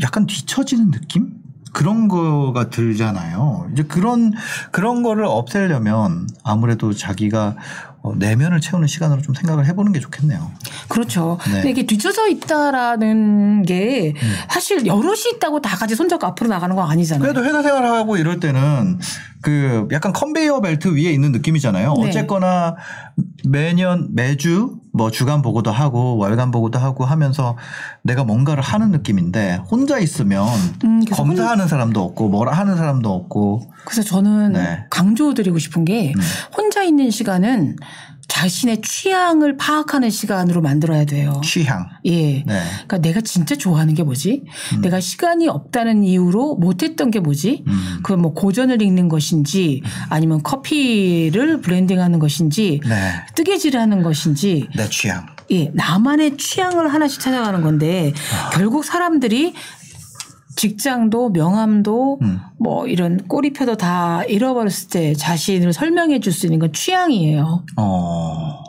약간 0.00 0.26
뒤처지는 0.26 0.92
느낌? 0.92 1.34
그런 1.72 2.08
거가 2.08 2.70
들잖아요. 2.70 3.68
이제 3.72 3.82
그런 3.82 4.32
그런 4.70 5.02
거를 5.02 5.24
없애려면 5.24 6.28
아무래도 6.42 6.92
자기가 6.92 7.56
어, 8.02 8.14
내면을 8.14 8.60
채우는 8.60 8.88
시간으로 8.88 9.20
좀 9.20 9.34
생각을 9.34 9.66
해보는 9.66 9.92
게 9.92 10.00
좋겠네요. 10.00 10.50
그렇죠. 10.88 11.38
네. 11.44 11.50
음. 11.50 11.54
근데 11.54 11.70
이게 11.70 11.86
뒤쳐져 11.86 12.28
있다라는 12.28 13.62
게 13.62 14.14
사실 14.48 14.86
여럿이 14.86 15.34
있다고 15.36 15.60
다 15.60 15.76
같이 15.76 15.94
손잡고 15.94 16.26
앞으로 16.26 16.48
나가는 16.48 16.74
건 16.74 16.90
아니잖아요. 16.90 17.20
그래도 17.22 17.44
회사 17.46 17.62
생활하고 17.62 18.16
이럴 18.16 18.40
때는 18.40 18.98
그 19.42 19.86
약간 19.92 20.12
컨베이어 20.12 20.60
벨트 20.60 20.88
위에 20.88 21.12
있는 21.12 21.32
느낌이잖아요. 21.32 21.94
네. 21.94 22.08
어쨌거나 22.08 22.76
매년 23.48 24.08
매주 24.12 24.78
뭐 24.92 25.10
주간 25.10 25.42
보고도 25.42 25.70
하고 25.70 26.16
월간 26.16 26.50
보고도 26.50 26.78
하고 26.78 27.04
하면서 27.04 27.56
내가 28.02 28.24
뭔가를 28.24 28.62
하는 28.62 28.90
느낌인데 28.90 29.60
혼자 29.70 29.98
있으면 29.98 30.46
음, 30.84 31.04
검사하는 31.04 31.68
사람도 31.68 32.02
없고 32.02 32.28
뭐라 32.28 32.52
하는 32.52 32.76
사람도 32.76 33.10
없고 33.10 33.72
그래서 33.84 34.02
저는 34.02 34.52
네. 34.52 34.84
강조드리고 34.90 35.58
싶은 35.58 35.84
게 35.84 36.12
음. 36.16 36.20
혼자 36.56 36.82
있는 36.82 37.10
시간은 37.10 37.76
자신의 38.30 38.80
취향을 38.82 39.56
파악하는 39.56 40.08
시간으로 40.08 40.62
만들어야 40.62 41.04
돼요. 41.04 41.40
취향. 41.44 41.88
예. 42.04 42.12
네. 42.12 42.44
음. 42.46 42.62
그러니까 42.86 42.98
내가 42.98 43.20
진짜 43.20 43.56
좋아하는 43.56 43.94
게 43.94 44.04
뭐지? 44.04 44.44
내가 44.80 45.00
시간이 45.00 45.48
없다는 45.48 46.04
이유로 46.04 46.54
못했던 46.54 47.10
게 47.10 47.18
뭐지? 47.18 47.64
음. 47.66 48.00
그뭐 48.04 48.32
고전을 48.32 48.80
읽는 48.80 49.08
것인지 49.08 49.82
아니면 50.08 50.42
커피를 50.42 51.60
브랜딩하는 51.60 52.20
것인지 52.20 52.80
네. 52.88 53.12
뜨개질하는 53.34 54.02
것인지 54.02 54.68
내 54.76 54.88
취향. 54.88 55.26
예, 55.50 55.68
나만의 55.74 56.36
취향을 56.36 56.94
하나씩 56.94 57.20
찾아가는 57.20 57.60
건데 57.62 58.12
아. 58.32 58.50
결국 58.50 58.84
사람들이 58.84 59.54
직장도 60.60 61.30
명함도 61.30 62.18
음. 62.20 62.38
뭐 62.58 62.86
이런 62.86 63.16
꼬리표도 63.26 63.78
다 63.78 64.22
잃어버렸을 64.24 64.90
때 64.90 65.14
자신을 65.14 65.72
설명해 65.72 66.20
줄 66.20 66.34
수 66.34 66.44
있는 66.46 66.58
건 66.58 66.70
취향이에요. 66.74 67.64
어. 67.78 68.62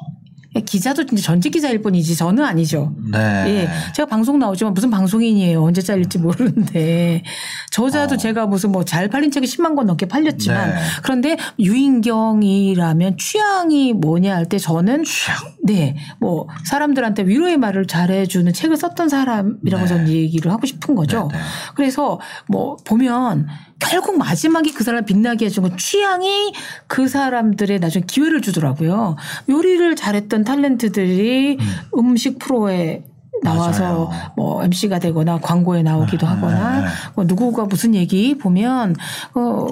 기자도 0.65 1.05
진짜 1.05 1.23
전직 1.23 1.51
기자일 1.51 1.81
뿐이지 1.81 2.15
저는 2.17 2.43
아니죠. 2.43 2.93
네. 3.11 3.17
예, 3.47 3.69
제가 3.93 4.05
방송 4.07 4.37
나오지만 4.37 4.73
무슨 4.73 4.89
방송인이에요. 4.89 5.63
언제 5.63 5.81
잘릴지 5.81 6.17
모르는데 6.19 7.23
저자도 7.71 8.15
어. 8.15 8.17
제가 8.17 8.47
무슨 8.47 8.71
뭐 8.73 8.83
잘 8.83 9.07
팔린 9.07 9.31
책이 9.31 9.47
10만 9.47 9.75
권 9.77 9.85
넘게 9.85 10.07
팔렸지만 10.07 10.71
네. 10.71 10.75
그런데 11.03 11.37
유인경이라면 11.59 13.17
취향이 13.17 13.93
뭐냐 13.93 14.35
할 14.35 14.45
때 14.51 14.57
저는 14.57 15.03
취향. 15.05 15.37
네, 15.63 15.95
뭐 16.19 16.47
사람들한테 16.65 17.23
위로의 17.25 17.57
말을 17.57 17.87
잘해 17.87 18.25
주는 18.25 18.51
책을 18.51 18.75
썼던 18.75 19.07
사람이라고 19.07 19.83
네. 19.83 19.87
저는 19.87 20.09
얘기를 20.09 20.51
하고 20.51 20.65
싶은 20.65 20.95
거죠. 20.95 21.29
네, 21.31 21.37
네. 21.37 21.43
그래서 21.75 22.19
뭐 22.49 22.75
보면 22.83 23.47
결국 23.82 24.17
마지막에 24.17 24.72
그 24.72 24.84
사람을 24.84 25.06
빛나게 25.06 25.46
해준 25.46 25.63
건 25.63 25.78
취향이 25.78 26.54
그 26.88 27.08
사람들의 27.08 27.80
나중에 27.80 28.06
기회를 28.08 28.41
주더라고요. 28.41 29.15
요리를 29.50 29.96
잘했던 29.96 30.44
탤런트들이 30.44 31.60
음. 31.60 32.15
식 32.15 32.39
프로에 32.39 33.04
나와서 33.44 33.84
맞아요. 33.84 34.10
뭐 34.36 34.63
MC가 34.63 35.00
되거나 35.00 35.39
광고에 35.39 35.82
나오기도 35.82 36.28
네, 36.28 36.32
하거나 36.32 36.82
네. 36.82 36.88
뭐 37.15 37.26
누구가 37.26 37.65
무슨 37.65 37.96
얘기 37.96 38.38
보면 38.38 38.96
어 39.34 39.67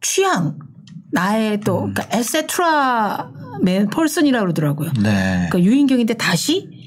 취향 0.00 0.58
나의 1.12 1.60
또 1.60 1.84
음. 1.84 1.94
그러니까 1.94 2.16
에세트라 2.16 3.30
맨 3.62 3.90
펄슨이라고 3.90 4.44
그러더라고요. 4.44 4.92
네. 5.02 5.48
그러니까 5.50 5.60
유인경인데 5.60 6.14
다시 6.14 6.68
어. 6.72 6.79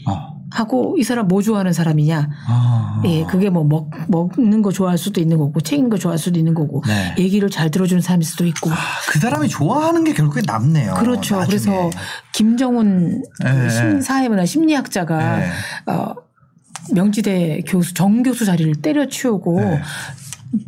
하고 0.53 0.95
이 0.99 1.03
사람 1.03 1.27
뭐 1.27 1.41
좋아하는 1.41 1.73
사람이냐. 1.73 2.29
아. 2.47 3.01
예, 3.05 3.23
그게 3.25 3.49
뭐 3.49 3.63
먹, 3.63 3.89
먹는 4.07 4.61
거 4.61 4.71
좋아할 4.71 4.99
수도 4.99 5.19
있는 5.19 5.37
거고 5.39 5.59
책 5.61 5.77
읽는 5.77 5.89
거 5.89 5.97
좋아할 5.97 6.19
수도 6.19 6.37
있는 6.37 6.53
거고 6.53 6.83
네. 6.85 7.15
얘기를 7.17 7.49
잘 7.49 7.71
들어주는 7.71 8.01
사람일 8.01 8.23
수도 8.25 8.45
있고. 8.45 8.69
그 9.09 9.19
사람이 9.19 9.49
좋아하는 9.49 10.03
게 10.03 10.13
결국에 10.13 10.41
남네요. 10.45 10.93
그렇죠. 10.93 11.37
나중에. 11.39 11.47
그래서 11.47 11.89
김정훈 12.33 13.23
네. 13.43 13.69
심- 13.69 13.99
사회문화 14.01 14.45
심리학자가 14.45 15.37
네. 15.37 15.49
어, 15.87 16.13
명지대 16.93 17.61
교수 17.67 17.93
정 17.95 18.21
교수 18.21 18.45
자리를 18.45 18.75
때려치우고 18.75 19.59
네. 19.59 19.81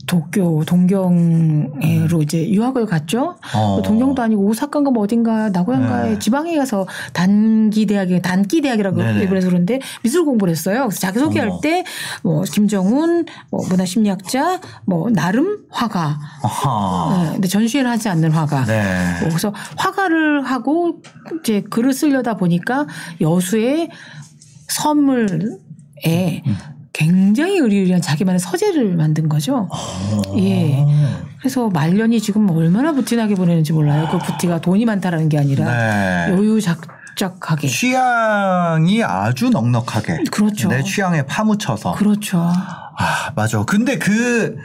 도쿄 0.07 0.63
동경으로 0.65 2.21
이제 2.23 2.49
유학을 2.49 2.86
갔죠. 2.86 3.36
어. 3.53 3.81
동경도 3.83 4.21
아니고 4.21 4.43
오사카인가 4.45 4.91
뭐 4.91 5.03
어딘가 5.03 5.49
나고야인가에 5.49 6.09
네. 6.11 6.19
지방에 6.19 6.55
가서 6.57 6.88
단기 7.13 7.86
대학에 7.86 8.21
단기 8.21 8.61
대학이라고. 8.61 9.05
얘기를 9.15 9.38
해서 9.38 9.47
그런데 9.47 9.79
미술 10.03 10.25
공부를 10.25 10.51
했어요. 10.51 10.88
그래서 10.88 10.99
자기 10.99 11.19
소개할 11.19 11.49
어머. 11.49 11.59
때뭐 11.61 12.43
김정훈 12.51 13.25
뭐 13.51 13.61
문화심리학자 13.69 14.59
뭐 14.86 15.09
나름 15.09 15.59
화가 15.69 16.19
아하. 16.43 17.23
네, 17.25 17.31
근데 17.33 17.47
전시회를 17.47 17.89
하지 17.89 18.09
않는 18.09 18.31
화가 18.31 18.65
네. 18.65 19.19
뭐 19.21 19.29
그래서 19.29 19.53
화가를 19.77 20.43
하고 20.43 21.01
이제 21.39 21.61
글을 21.69 21.93
쓰려다 21.93 22.38
보니까 22.38 22.88
여수의 23.21 23.89
선물에 24.67 26.41
굉장히 26.96 27.58
의리의리한 27.58 28.02
자기만의 28.02 28.39
서재를 28.39 28.96
만든 28.96 29.28
거죠. 29.28 29.70
예. 30.38 30.86
그래서 31.39 31.68
말년이 31.68 32.22
지금 32.22 32.50
얼마나 32.50 32.93
부티나게 32.93 33.36
보내는지 33.36 33.74
몰라요. 33.74 34.08
그 34.10 34.18
부티가 34.18 34.62
돈이 34.62 34.86
많다라는 34.86 35.28
게 35.28 35.38
아니라 35.38 35.66
네. 35.66 36.32
여유작작하게. 36.32 37.68
취향이 37.68 39.04
아주 39.04 39.50
넉넉하게. 39.50 40.24
그렇죠. 40.32 40.70
내 40.70 40.84
취향에 40.84 41.26
파묻혀서. 41.26 41.91
그렇죠. 41.96 42.39
아, 42.39 43.32
맞아. 43.36 43.62
근데 43.66 43.98
그 43.98 44.56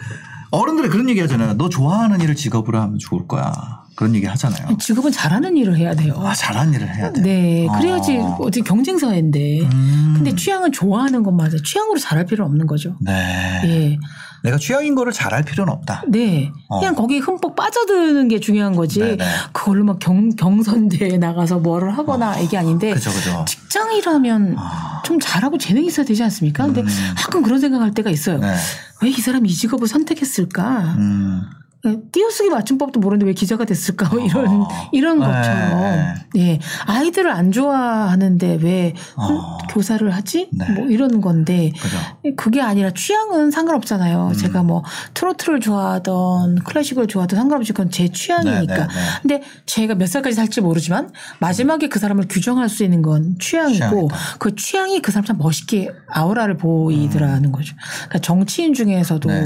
어른들이 0.52 0.88
그런 0.88 1.08
얘기 1.08 1.20
하잖아요. 1.20 1.54
너 1.54 1.68
좋아하는 1.68 2.20
일을 2.20 2.36
직업으로 2.36 2.80
하면 2.80 2.98
좋을 3.00 3.26
거야. 3.26 3.79
그런 4.00 4.14
얘기 4.14 4.24
하잖아요. 4.24 4.78
직업은 4.78 5.12
잘하는 5.12 5.58
일을 5.58 5.76
해야 5.76 5.94
돼요. 5.94 6.14
아, 6.24 6.32
잘하는 6.32 6.72
일을 6.72 6.96
해야 6.96 7.12
돼. 7.12 7.20
네. 7.20 7.68
그래야지 7.76 8.16
어. 8.16 8.38
어디 8.40 8.62
경쟁 8.62 8.96
사회인데. 8.96 9.60
음. 9.60 10.14
근데 10.16 10.34
취향은 10.34 10.72
좋아하는 10.72 11.22
건 11.22 11.36
맞아요. 11.36 11.60
취향으로 11.62 11.98
잘할 11.98 12.24
필요는 12.24 12.50
없는 12.50 12.66
거죠. 12.66 12.96
네. 12.98 13.60
예. 13.66 13.98
내가 14.42 14.56
취향인 14.56 14.94
거를 14.94 15.12
잘할 15.12 15.42
필요는 15.42 15.70
없다. 15.70 16.04
네. 16.08 16.50
그냥 16.70 16.94
어. 16.94 16.96
거기에 16.96 17.18
흠뻑 17.18 17.54
빠져드는 17.54 18.28
게 18.28 18.40
중요한 18.40 18.74
거지. 18.74 19.00
네네. 19.00 19.22
그걸로 19.52 19.84
막 19.84 19.98
경, 19.98 20.30
경선대에 20.30 21.18
나가서 21.18 21.58
뭐를 21.58 21.98
하거나 21.98 22.38
이게 22.38 22.56
아닌데. 22.56 22.94
그죠, 22.94 23.10
그죠. 23.10 23.44
직장이라면 23.46 24.54
아. 24.56 25.02
좀 25.04 25.20
잘하고 25.20 25.58
재능이 25.58 25.88
있어야 25.88 26.06
되지 26.06 26.22
않습니까? 26.22 26.64
근데 26.64 26.82
가끔 27.18 27.42
그런 27.42 27.60
생각할 27.60 27.92
때가 27.92 28.08
있어요. 28.08 28.38
네. 28.38 28.56
왜이 29.02 29.12
사람이 29.12 29.46
이 29.46 29.54
직업을 29.54 29.86
선택했을까? 29.88 30.94
음. 30.96 31.42
예, 31.86 31.96
띄어쓰기 32.12 32.50
맞춤법도 32.50 33.00
모르는데 33.00 33.26
왜 33.26 33.32
기자가 33.32 33.64
됐을까? 33.64 34.08
뭐 34.10 34.20
이런 34.20 34.46
어. 34.46 34.68
이런 34.92 35.18
네. 35.18 35.26
것처럼 35.26 36.14
예 36.36 36.58
아이들을 36.86 37.30
안 37.30 37.52
좋아하는데 37.52 38.58
왜 38.60 38.94
어. 39.16 39.58
교사를 39.70 40.08
하지? 40.10 40.50
네. 40.52 40.70
뭐 40.72 40.86
이런 40.86 41.20
건데 41.22 41.72
그죠. 41.80 41.96
그게 42.36 42.60
아니라 42.60 42.90
취향은 42.90 43.50
상관없잖아요. 43.50 44.28
음. 44.28 44.32
제가 44.34 44.62
뭐 44.62 44.84
트로트를 45.14 45.60
좋아하던 45.60 46.56
클래식을 46.64 47.06
좋아하던 47.06 47.38
상관없이 47.38 47.72
그건 47.72 47.90
제 47.90 48.08
취향이니까. 48.08 48.74
네, 48.74 48.82
네, 48.82 48.86
네. 48.86 49.00
근데 49.22 49.42
제가 49.64 49.94
몇 49.94 50.06
살까지 50.06 50.36
살지 50.36 50.60
모르지만 50.60 51.10
마지막에 51.38 51.88
그 51.88 51.98
사람을 51.98 52.24
규정할 52.28 52.68
수 52.68 52.84
있는 52.84 53.00
건 53.00 53.36
취향이고 53.38 53.78
취향이다. 53.78 54.16
그 54.38 54.54
취향이 54.54 55.00
그 55.00 55.12
사람 55.12 55.24
참 55.24 55.38
멋있게 55.38 55.88
아우라를 56.08 56.58
보이더라는 56.58 57.52
거죠. 57.52 57.74
그러니까 58.08 58.18
정치인 58.18 58.74
중에서도 58.74 59.28
네. 59.30 59.44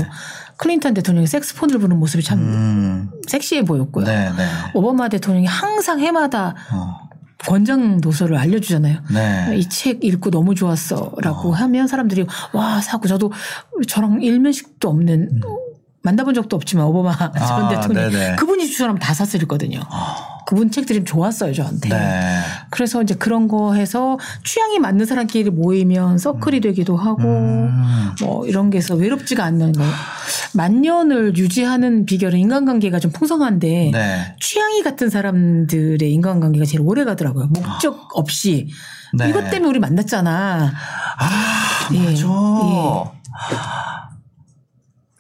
클린턴 0.57 0.95
대통령이 0.95 1.27
색스폰을 1.27 1.79
부는 1.79 1.99
모습이 1.99 2.23
참 2.23 2.39
음. 2.39 3.11
섹시해 3.27 3.65
보였고요. 3.65 4.05
네, 4.05 4.31
네. 4.37 4.47
오바마 4.75 5.09
대통령이 5.09 5.47
항상 5.47 6.01
해마다 6.01 6.55
어. 6.73 7.09
권장 7.39 8.01
도서를 8.01 8.37
알려주잖아요. 8.37 9.01
네. 9.13 9.57
이책 9.59 10.05
읽고 10.05 10.31
너무 10.31 10.55
좋았어라고 10.55 11.53
하면 11.53 11.87
사람들이 11.87 12.27
와 12.53 12.81
사고 12.81 13.07
저도 13.07 13.33
저랑 13.87 14.23
일면식도 14.23 14.89
없는 14.89 15.41
만나본 16.05 16.35
적도 16.35 16.55
없지만 16.57 16.85
오바마 16.85 17.17
전 17.33 17.61
음. 17.61 17.65
아, 17.65 17.69
대통령 17.69 18.11
네네. 18.11 18.37
그분이 18.37 18.67
추천하면 18.67 19.01
다 19.01 19.15
샀을 19.15 19.49
거든요. 19.49 19.81
그분 20.47 20.71
책들이 20.71 21.03
좋았어요 21.03 21.55
저한테. 21.55 21.89
네. 21.89 22.41
그래서 22.69 23.03
이제 23.03 23.15
그런 23.15 23.49
거 23.49 23.73
해서 23.73 24.19
취향이 24.45 24.79
맞는 24.79 25.07
사람끼리 25.07 25.49
모이면 25.51 26.19
서클이 26.19 26.61
되기도 26.61 26.97
하고 26.97 27.23
음. 27.23 28.11
뭐 28.21 28.47
이런 28.47 28.69
게 28.69 28.79
있어 28.79 28.95
외롭지가 28.95 29.43
않는 29.45 29.73
거. 29.73 29.83
만년을 30.53 31.39
유지하는 31.39 32.05
비결은 32.05 32.39
인간관계가 32.39 33.01
좀 33.01 33.11
풍성한데 33.11 33.91
네. 33.93 34.37
취향이 34.41 34.83
같은 34.83 35.09
사람들의 35.09 36.13
인간관계가 36.13 36.67
제일 36.67 36.83
오래 36.83 37.05
가더라고요. 37.05 37.47
목적 37.47 38.11
없이 38.15 38.69
네. 39.15 39.31
이것 39.31 39.49
때문에 39.51 39.71
우리 39.71 39.79
만났잖아. 39.79 40.71
아, 41.19 41.89
예, 41.95 41.99
맞아. 41.99 42.27
예. 42.27 43.94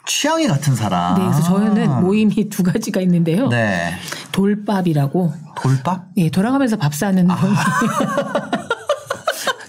취향이 0.06 0.46
같은 0.46 0.74
사람. 0.74 1.14
네, 1.14 1.22
그래서 1.24 1.42
저희는 1.42 2.02
모임이 2.02 2.48
두 2.50 2.62
가지가 2.62 3.00
있는데요. 3.02 3.46
아. 3.46 3.50
네. 3.50 3.92
돌밥이라고 4.32 5.32
돌밥? 5.62 6.06
예, 6.16 6.30
돌아가면서 6.30 6.76
밥 6.76 6.94
사는 6.94 7.30
아. 7.30 7.36
모임. 7.36 7.54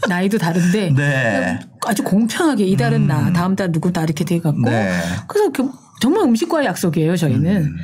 나이도 0.08 0.38
다른데 0.38 0.92
네. 0.92 1.60
아주 1.88 2.04
공평하게 2.04 2.64
이달은 2.66 3.08
나 3.08 3.34
다음 3.34 3.56
달 3.56 3.72
누구 3.72 3.92
다 3.92 4.04
이렇게 4.04 4.24
돼 4.24 4.40
갖고 4.40 4.62
네. 4.62 5.00
그래서 5.28 5.52
그 5.52 5.72
정말 6.00 6.24
음식과의 6.24 6.68
약속이에요 6.68 7.16
저희는. 7.18 7.64
음. 7.64 7.76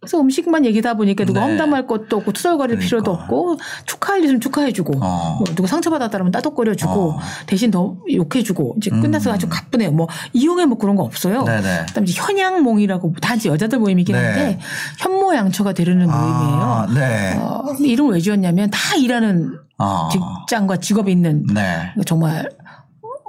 그래서 0.00 0.18
음식만 0.18 0.64
얘기다 0.64 0.94
보니까 0.94 1.26
누가 1.26 1.40
네. 1.40 1.46
험담할 1.46 1.86
것도 1.86 2.16
없고 2.16 2.32
투덜거릴 2.32 2.76
그러니까. 2.76 2.88
필요도 2.88 3.10
없고 3.12 3.58
축하할 3.84 4.24
일은 4.24 4.40
축하해주고 4.40 4.94
어. 5.02 5.36
뭐 5.38 5.44
누가 5.54 5.68
상처받았다면 5.68 6.32
따독거려주고 6.32 7.10
어. 7.10 7.18
대신 7.46 7.70
더 7.70 7.96
욕해주고 8.10 8.76
이제 8.78 8.90
음. 8.90 9.02
끝나서 9.02 9.30
아주 9.30 9.46
가뿐해요. 9.50 9.92
뭐 9.92 10.08
이용해 10.32 10.64
뭐 10.64 10.78
그런 10.78 10.96
거 10.96 11.02
없어요. 11.02 11.44
네네. 11.44 11.84
그다음에 11.88 12.04
이제 12.08 12.18
현양몽이라고 12.18 13.14
단지 13.20 13.48
여자들 13.48 13.78
모임이긴 13.78 14.16
네. 14.16 14.24
한데 14.24 14.58
현모양처가 15.00 15.74
되르는 15.74 16.06
모임이에요. 16.06 16.62
아, 16.62 16.86
네. 16.94 17.36
어, 17.36 17.62
근데 17.66 17.88
이름을 17.88 18.14
왜 18.14 18.20
지었냐면 18.20 18.70
다 18.70 18.96
일하는 18.96 19.58
아. 19.76 20.08
직장과 20.10 20.78
직업이 20.78 21.12
있는 21.12 21.44
네. 21.52 21.92
정말 22.06 22.48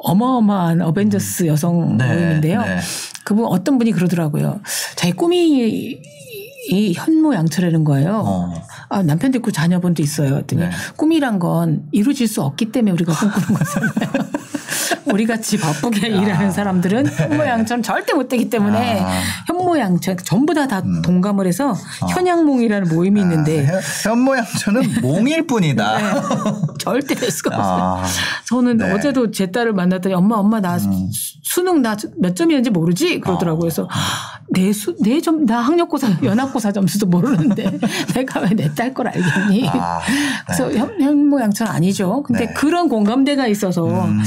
어마어마한 0.03 0.82
어벤져스 0.82 1.47
여성 1.47 1.97
네, 1.97 2.07
모임인데요. 2.07 2.61
네. 2.61 2.80
그분 3.26 3.45
어떤 3.45 3.78
분이 3.78 3.91
그러더라고요. 3.91 4.61
자기 4.95 5.13
꿈이 5.13 5.99
이 6.70 6.93
현모양처라는 6.93 7.84
거예요. 7.84 8.22
어. 8.26 8.53
아, 8.89 9.01
남편도 9.03 9.39
있고 9.39 9.51
자녀분도 9.51 10.03
있어요. 10.03 10.36
했더니 10.38 10.62
네. 10.64 10.70
꿈이란 10.95 11.39
건 11.39 11.84
이루어질 11.91 12.28
수 12.28 12.41
없기 12.43 12.72
때문에 12.72 12.91
우리가 12.91 13.14
꿈꾸는 13.14 13.47
거잖아요. 13.57 14.32
우리 15.12 15.26
같이 15.26 15.57
바쁘게 15.57 16.07
일하는 16.07 16.51
사람들은 16.51 17.07
현모양처럼 17.07 17.82
절대 17.84 18.14
못 18.14 18.30
되기 18.30 18.49
때문에 18.49 18.99
아. 19.01 19.22
현모양처 19.47 20.16
전부 20.18 20.53
다다 20.53 20.84
동감을 21.03 21.47
해서 21.47 21.74
현양몽이라는 22.14 22.88
모임이 22.95 23.20
있는데 23.22 23.66
현- 23.66 23.82
현모양처는 24.03 24.84
몽일 25.01 25.47
뿐이다. 25.47 25.97
네. 25.97 26.03
절대 26.80 27.16
될 27.16 27.32
수가 27.32 27.55
없어요. 27.57 27.74
아. 27.84 28.05
저는 28.47 28.78
네. 28.78 28.86
음. 28.86 28.95
어제도 28.95 29.32
제 29.32 29.51
딸을 29.51 29.74
만났더니 29.74 30.14
엄마 30.16 30.36
엄마 30.36 30.62
나 30.62 30.78
수- 30.80 30.88
수능 31.43 31.82
나 31.82 31.97
몇 32.18 32.36
점이었는지 32.36 32.70
모르지 32.70 33.20
그러더라고요. 33.20 33.59
그래서 33.62 33.89
내수 34.50 34.96
내점 35.00 35.46
나 35.46 35.60
학력고사 35.62 36.20
연합고사 36.24 36.72
점수도 36.72 37.06
모르는데 37.08 37.72
내가 38.16 38.39
왜 38.42 38.50
내 38.56 38.70
딸 38.76 38.94
걸 38.94 39.08
알겠니? 39.08 39.68
아, 39.70 40.00
그래서 40.46 40.72
현, 40.74 41.00
현모양처는 41.02 41.72
아니죠. 41.72 42.24
근데 42.24 42.48
네. 42.48 42.54
그런 42.54 42.89
공감대가 42.89 43.48
있어서 43.48 43.86
음. 44.06 44.20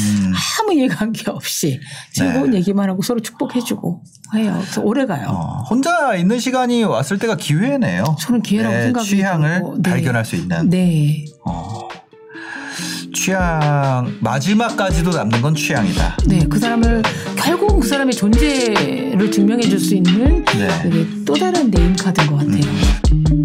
아무 0.60 0.72
이해관계 0.72 1.30
없이 1.30 1.80
즐거운 2.12 2.50
네. 2.50 2.58
얘기만 2.58 2.88
하고 2.88 3.02
서로 3.02 3.20
축복해주고 3.20 4.02
해요. 4.34 4.56
그래서 4.60 4.80
오래 4.82 5.04
가요. 5.06 5.28
어, 5.28 5.62
혼자 5.68 6.14
있는 6.14 6.38
시간이 6.38 6.84
왔을 6.84 7.18
때가 7.18 7.36
기회네요. 7.36 8.16
저는 8.18 8.42
기회라고 8.42 8.74
내 8.74 8.82
생각이 8.84 9.06
취향을. 9.06 9.62
네. 9.78 9.90
발견할 9.90 10.24
수 10.24 10.36
있는. 10.36 10.70
네. 10.70 11.24
어. 11.44 11.88
취향 13.14 14.12
마지막까지도 14.20 15.10
남는 15.10 15.40
건 15.40 15.54
취향이다. 15.54 16.16
네, 16.26 16.44
그 16.48 16.58
사람을 16.58 17.02
결국 17.36 17.80
그 17.80 17.86
사람의 17.88 18.14
존재를 18.14 19.30
증명해 19.30 19.62
줄 19.62 19.78
수 19.78 19.94
있는 19.94 20.44
네. 20.44 21.06
또 21.24 21.34
다른 21.34 21.70
네임 21.70 21.94
카드인 21.96 22.26
것 22.26 22.36
같아요. 22.38 23.43